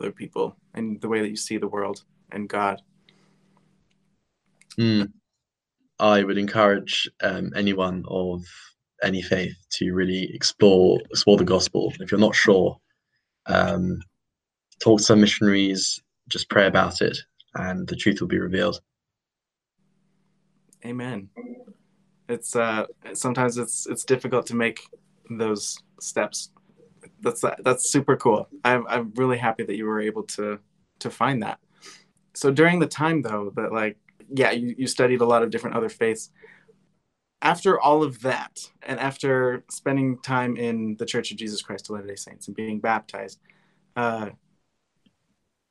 other 0.00 0.12
people 0.12 0.56
and 0.74 1.00
the 1.00 1.08
way 1.08 1.20
that 1.20 1.30
you 1.30 1.36
see 1.36 1.58
the 1.58 1.68
world 1.68 2.02
and 2.32 2.48
God. 2.48 2.80
Mm. 4.78 5.12
I 5.98 6.24
would 6.24 6.38
encourage 6.38 7.08
um, 7.22 7.52
anyone 7.54 8.04
of 8.08 8.42
any 9.02 9.22
faith 9.22 9.54
to 9.70 9.92
really 9.92 10.34
explore 10.34 11.00
explore 11.10 11.36
the 11.36 11.44
gospel. 11.44 11.92
If 12.00 12.10
you're 12.10 12.20
not 12.20 12.34
sure, 12.34 12.78
um, 13.46 13.98
talk 14.82 14.98
to 14.98 15.04
some 15.04 15.20
missionaries, 15.20 16.00
just 16.28 16.48
pray 16.48 16.66
about 16.66 17.02
it, 17.02 17.18
and 17.54 17.86
the 17.86 17.96
truth 17.96 18.20
will 18.20 18.28
be 18.28 18.38
revealed. 18.38 18.80
Amen. 20.84 21.28
It's 22.28 22.56
uh 22.56 22.86
sometimes 23.12 23.58
it's 23.58 23.86
it's 23.86 24.04
difficult 24.04 24.46
to 24.46 24.56
make 24.56 24.80
those 25.28 25.76
steps. 26.00 26.50
That's 27.20 27.44
that's 27.60 27.90
super 27.90 28.16
cool. 28.16 28.48
I'm 28.64 28.86
I'm 28.88 29.12
really 29.16 29.38
happy 29.38 29.64
that 29.64 29.76
you 29.76 29.86
were 29.86 30.00
able 30.00 30.24
to 30.24 30.58
to 31.00 31.10
find 31.10 31.42
that. 31.42 31.58
So 32.34 32.50
during 32.50 32.78
the 32.78 32.86
time 32.86 33.22
though 33.22 33.52
that 33.56 33.72
like 33.72 33.96
yeah 34.34 34.50
you, 34.52 34.74
you 34.78 34.86
studied 34.86 35.20
a 35.20 35.26
lot 35.26 35.42
of 35.42 35.50
different 35.50 35.76
other 35.76 35.88
faiths. 35.88 36.30
after 37.42 37.80
all 37.80 38.02
of 38.02 38.20
that, 38.20 38.60
and 38.82 39.00
after 39.00 39.64
spending 39.70 40.18
time 40.18 40.56
in 40.56 40.96
the 40.98 41.06
Church 41.06 41.30
of 41.30 41.38
Jesus 41.38 41.62
Christ 41.62 41.88
of 41.88 41.94
Latter 41.94 42.08
day 42.08 42.16
Saints 42.16 42.46
and 42.48 42.56
being 42.56 42.80
baptized, 42.80 43.40
uh, 43.96 44.30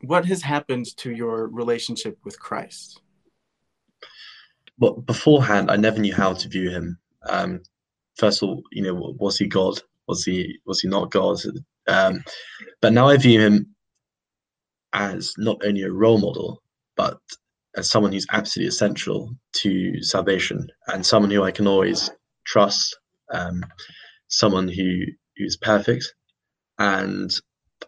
what 0.01 0.25
has 0.25 0.41
happened 0.41 0.85
to 0.97 1.11
your 1.11 1.47
relationship 1.47 2.17
with 2.23 2.39
Christ? 2.39 3.01
Well, 4.79 4.93
beforehand, 4.93 5.69
I 5.69 5.75
never 5.75 5.99
knew 5.99 6.13
how 6.13 6.33
to 6.33 6.49
view 6.49 6.69
him. 6.69 6.97
Um, 7.27 7.61
first 8.17 8.41
of 8.41 8.49
all, 8.49 8.63
you 8.71 8.81
know, 8.81 9.15
was 9.19 9.37
he 9.37 9.47
God? 9.47 9.81
Was 10.09 10.23
he 10.25 10.59
was 10.65 10.81
he 10.81 10.87
not 10.87 11.11
God? 11.11 11.39
Um, 11.87 12.23
but 12.81 12.93
now 12.93 13.07
I 13.07 13.17
view 13.17 13.39
him 13.39 13.75
as 14.93 15.33
not 15.37 15.57
only 15.63 15.83
a 15.83 15.91
role 15.91 16.17
model, 16.17 16.63
but 16.97 17.19
as 17.77 17.89
someone 17.89 18.11
who's 18.11 18.25
absolutely 18.31 18.69
essential 18.69 19.29
to 19.53 20.01
salvation 20.01 20.67
and 20.87 21.05
someone 21.05 21.29
who 21.29 21.43
I 21.43 21.51
can 21.51 21.67
always 21.67 22.09
trust, 22.45 22.97
um, 23.31 23.63
someone 24.27 24.67
who 24.67 25.03
who's 25.37 25.57
perfect. 25.57 26.11
And 26.79 27.31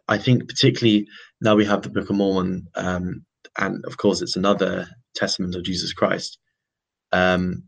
I 0.07 0.19
think 0.19 0.47
particularly 0.47 1.07
now 1.41 1.55
we 1.55 1.65
have 1.65 1.81
the 1.81 1.89
Book 1.89 2.09
of 2.09 2.15
Mormon, 2.15 2.67
um, 2.75 3.25
and 3.57 3.83
of 3.85 3.97
course 3.97 4.21
it's 4.21 4.35
another 4.35 4.87
testament 5.15 5.55
of 5.55 5.63
Jesus 5.63 5.91
Christ. 5.91 6.37
Um, 7.11 7.63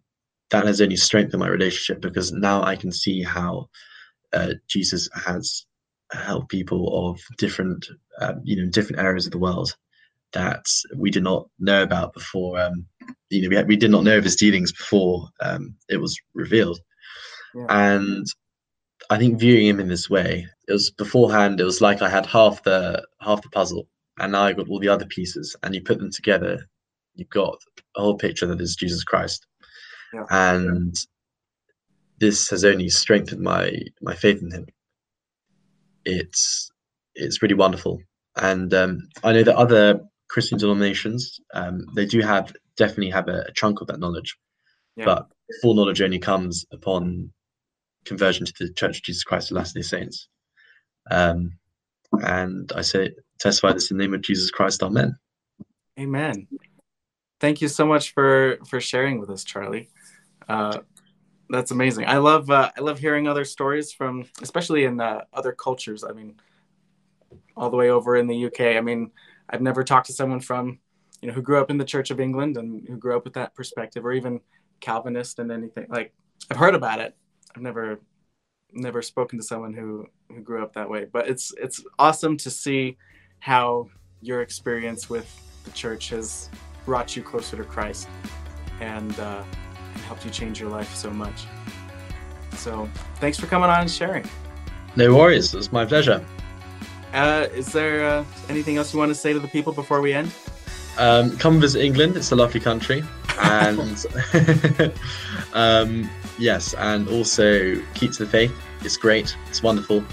that 0.52 0.68
has 0.68 0.80
only 0.80 0.96
strengthened 0.96 1.40
my 1.40 1.48
relationship 1.48 2.00
because 2.00 2.32
now 2.32 2.62
I 2.62 2.76
can 2.76 2.92
see 2.92 3.24
how 3.24 3.68
uh, 4.34 4.54
Jesus 4.68 5.10
has 5.14 5.66
helped 6.12 6.50
people 6.50 7.10
of 7.10 7.20
different, 7.38 7.88
uh, 8.20 8.34
you 8.44 8.56
know, 8.56 8.70
different 8.70 9.02
areas 9.02 9.26
of 9.26 9.32
the 9.32 9.38
world 9.40 9.76
that 10.34 10.66
we 10.96 11.12
did 11.12 11.24
not 11.24 11.48
know 11.60 11.84
about 11.84 12.14
before. 12.14 12.60
Um, 12.60 12.86
you 13.30 13.44
know, 13.44 13.50
we, 13.50 13.56
had, 13.56 13.68
we 13.68 13.76
did 13.76 13.92
not 13.92 14.04
know 14.04 14.18
of 14.18 14.24
his 14.24 14.36
dealings 14.36 14.72
before 14.72 15.28
um, 15.42 15.76
it 15.90 15.98
was 15.98 16.20
revealed. 16.34 16.80
Yeah. 17.56 17.66
And 17.70 18.26
I 19.10 19.18
think 19.18 19.40
viewing 19.40 19.68
him 19.68 19.80
in 19.80 19.88
this 19.88 20.10
way, 20.10 20.48
it 20.68 20.72
was 20.72 20.90
beforehand. 20.92 21.60
It 21.60 21.66
was 21.66 21.82
like 21.82 22.02
I 22.02 22.10
had 22.10 22.26
half 22.26 22.64
the 22.64 23.06
half 23.22 23.42
the 23.42 23.50
puzzle, 23.50 23.88
and 24.20 24.32
now 24.32 24.44
I 24.44 24.54
got 24.54 24.70
all 24.70 24.80
the 24.80 24.90
other 24.90 25.06
pieces, 25.06 25.56
and 25.62 25.76
you 25.76 25.82
put 25.82 26.00
them 26.00 26.12
together, 26.12 26.68
you've 27.16 27.30
got 27.30 27.58
a 27.96 28.02
whole 28.02 28.18
picture 28.18 28.48
that 28.48 28.62
is 28.62 28.76
Jesus 28.76 29.04
Christ. 29.04 29.46
Yeah. 30.14 30.26
And 30.30 30.96
this 32.20 32.50
has 32.50 32.64
only 32.64 32.90
strengthened 32.90 33.42
my 33.42 33.72
my 34.02 34.16
faith 34.16 34.42
in 34.42 34.52
him. 34.52 34.66
It's 36.06 36.72
it's 37.16 37.42
really 37.42 37.56
wonderful, 37.56 38.02
and 38.36 38.74
um, 38.74 39.08
I 39.24 39.34
know 39.34 39.44
that 39.44 39.56
other 39.56 40.02
Christian 40.30 40.58
denominations 40.58 41.40
um, 41.54 41.86
they 41.96 42.06
do 42.06 42.22
have 42.22 42.54
definitely 42.78 43.12
have 43.12 43.28
a, 43.28 43.46
a 43.48 43.54
chunk 43.54 43.82
of 43.82 43.88
that 43.88 44.00
knowledge, 44.00 44.36
yeah. 44.96 45.06
but 45.06 45.28
full 45.62 45.76
knowledge 45.76 46.02
only 46.02 46.20
comes 46.20 46.66
upon 46.72 47.32
conversion 48.06 48.46
to 48.46 48.54
the 48.68 48.74
Church 48.74 48.98
of 48.98 49.04
Jesus 49.04 49.24
Christ 49.24 49.52
of 49.52 49.58
Latter-day 49.58 49.82
Saints. 49.82 50.28
Um, 51.12 51.52
and 52.22 52.72
I 52.76 52.82
say 52.82 53.12
testify 53.40 53.74
this 53.74 53.92
in 53.92 53.98
the 53.98 54.04
name 54.04 54.14
of 54.14 54.22
Jesus 54.22 54.52
Christ. 54.52 54.84
Amen. 54.84 55.16
Amen. 56.00 56.48
Thank 57.40 57.62
you 57.62 57.68
so 57.68 57.86
much 57.86 58.14
for 58.14 58.58
for 58.68 58.80
sharing 58.80 59.20
with 59.20 59.30
us, 59.30 59.44
Charlie. 59.44 59.90
Uh, 60.48 60.80
that's 61.50 61.72
amazing. 61.72 62.06
I 62.06 62.18
love 62.18 62.50
uh, 62.50 62.72
I 62.76 62.82
love 62.82 63.00
hearing 63.00 63.28
other 63.28 63.46
stories 63.46 63.92
from, 63.92 64.26
especially 64.42 64.86
in 64.86 65.00
uh, 65.00 65.22
other 65.34 65.52
cultures. 65.52 66.04
I 66.04 66.14
mean, 66.14 66.36
all 67.56 67.70
the 67.70 67.78
way 67.78 67.90
over 67.90 68.16
in 68.16 68.28
the 68.28 68.46
UK. 68.46 68.78
I 68.78 68.82
mean, 68.82 69.12
I've 69.50 69.62
never 69.62 69.84
talked 69.84 70.08
to 70.08 70.14
someone 70.14 70.40
from, 70.40 70.80
you 71.22 71.28
know, 71.28 71.34
who 71.34 71.42
grew 71.42 71.60
up 71.60 71.70
in 71.70 71.78
the 71.78 71.86
Church 71.86 72.12
of 72.12 72.20
England 72.20 72.58
and 72.58 72.88
who 72.88 72.98
grew 72.98 73.16
up 73.16 73.24
with 73.24 73.34
that 73.34 73.56
perspective, 73.56 74.06
or 74.06 74.14
even 74.14 74.40
Calvinist 74.80 75.40
and 75.40 75.52
anything. 75.52 75.88
Like 75.90 76.14
I've 76.50 76.58
heard 76.58 76.76
about 76.76 77.00
it. 77.00 77.16
I've 77.56 77.62
never 77.62 78.00
never 78.72 79.04
spoken 79.04 79.38
to 79.38 79.46
someone 79.46 79.74
who 79.74 80.08
who 80.30 80.42
grew 80.42 80.64
up 80.64 80.74
that 80.74 80.90
way. 80.90 81.06
But 81.12 81.28
it's 81.28 81.54
it's 81.58 81.84
awesome 82.00 82.38
to 82.38 82.50
see 82.50 82.98
how 83.40 83.90
your 84.22 84.42
experience 84.42 85.10
with 85.10 85.30
the 85.66 85.72
church 85.72 86.10
has 86.10 86.50
brought 86.86 87.16
you 87.16 87.24
closer 87.24 87.58
to 87.58 87.64
Christ 87.64 88.08
and. 88.80 89.20
Uh, 89.20 89.44
helped 90.14 90.26
you 90.26 90.32
change 90.32 90.60
your 90.60 90.70
life 90.70 90.94
so 90.94 91.10
much. 91.10 91.46
So 92.52 92.88
thanks 93.16 93.40
for 93.40 93.48
coming 93.48 93.70
on 93.70 93.82
and 93.82 93.90
sharing. 93.90 94.26
No 94.96 95.16
worries. 95.16 95.56
It's 95.56 95.72
my 95.72 95.86
pleasure. 95.86 96.24
Uh, 97.14 97.48
is 97.56 97.72
there 97.72 98.06
uh, 98.06 98.24
anything 98.48 98.78
else 98.78 98.94
you 98.94 99.00
want 99.00 99.10
to 99.10 99.16
say 99.16 99.34
to 99.34 99.40
the 99.40 99.48
people 99.48 99.74
before 99.74 100.02
we 100.02 100.14
end? 100.14 100.32
Um, 101.00 101.36
come 101.38 101.60
visit 101.60 101.84
England. 101.84 102.16
It's 102.16 102.32
a 102.32 102.36
lovely 102.36 102.60
country. 102.60 103.04
And 103.42 104.06
um, 105.54 106.08
yes, 106.38 106.76
and 106.76 107.08
also 107.10 107.82
keep 107.96 108.12
to 108.12 108.26
the 108.26 108.30
faith. 108.30 108.54
It's 108.82 108.96
great. 108.96 109.36
It's 109.50 109.64
wonderful. 109.64 110.04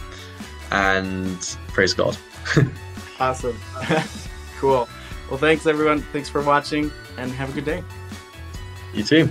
And 0.70 1.38
praise 1.68 1.92
God. 1.92 2.16
awesome. 3.20 3.58
cool. 4.58 4.88
Well, 5.28 5.38
thanks 5.38 5.66
everyone. 5.66 6.00
Thanks 6.14 6.30
for 6.30 6.40
watching 6.40 6.90
and 7.18 7.30
have 7.32 7.50
a 7.50 7.52
good 7.52 7.66
day. 7.66 7.84
You 8.94 9.04
too. 9.04 9.30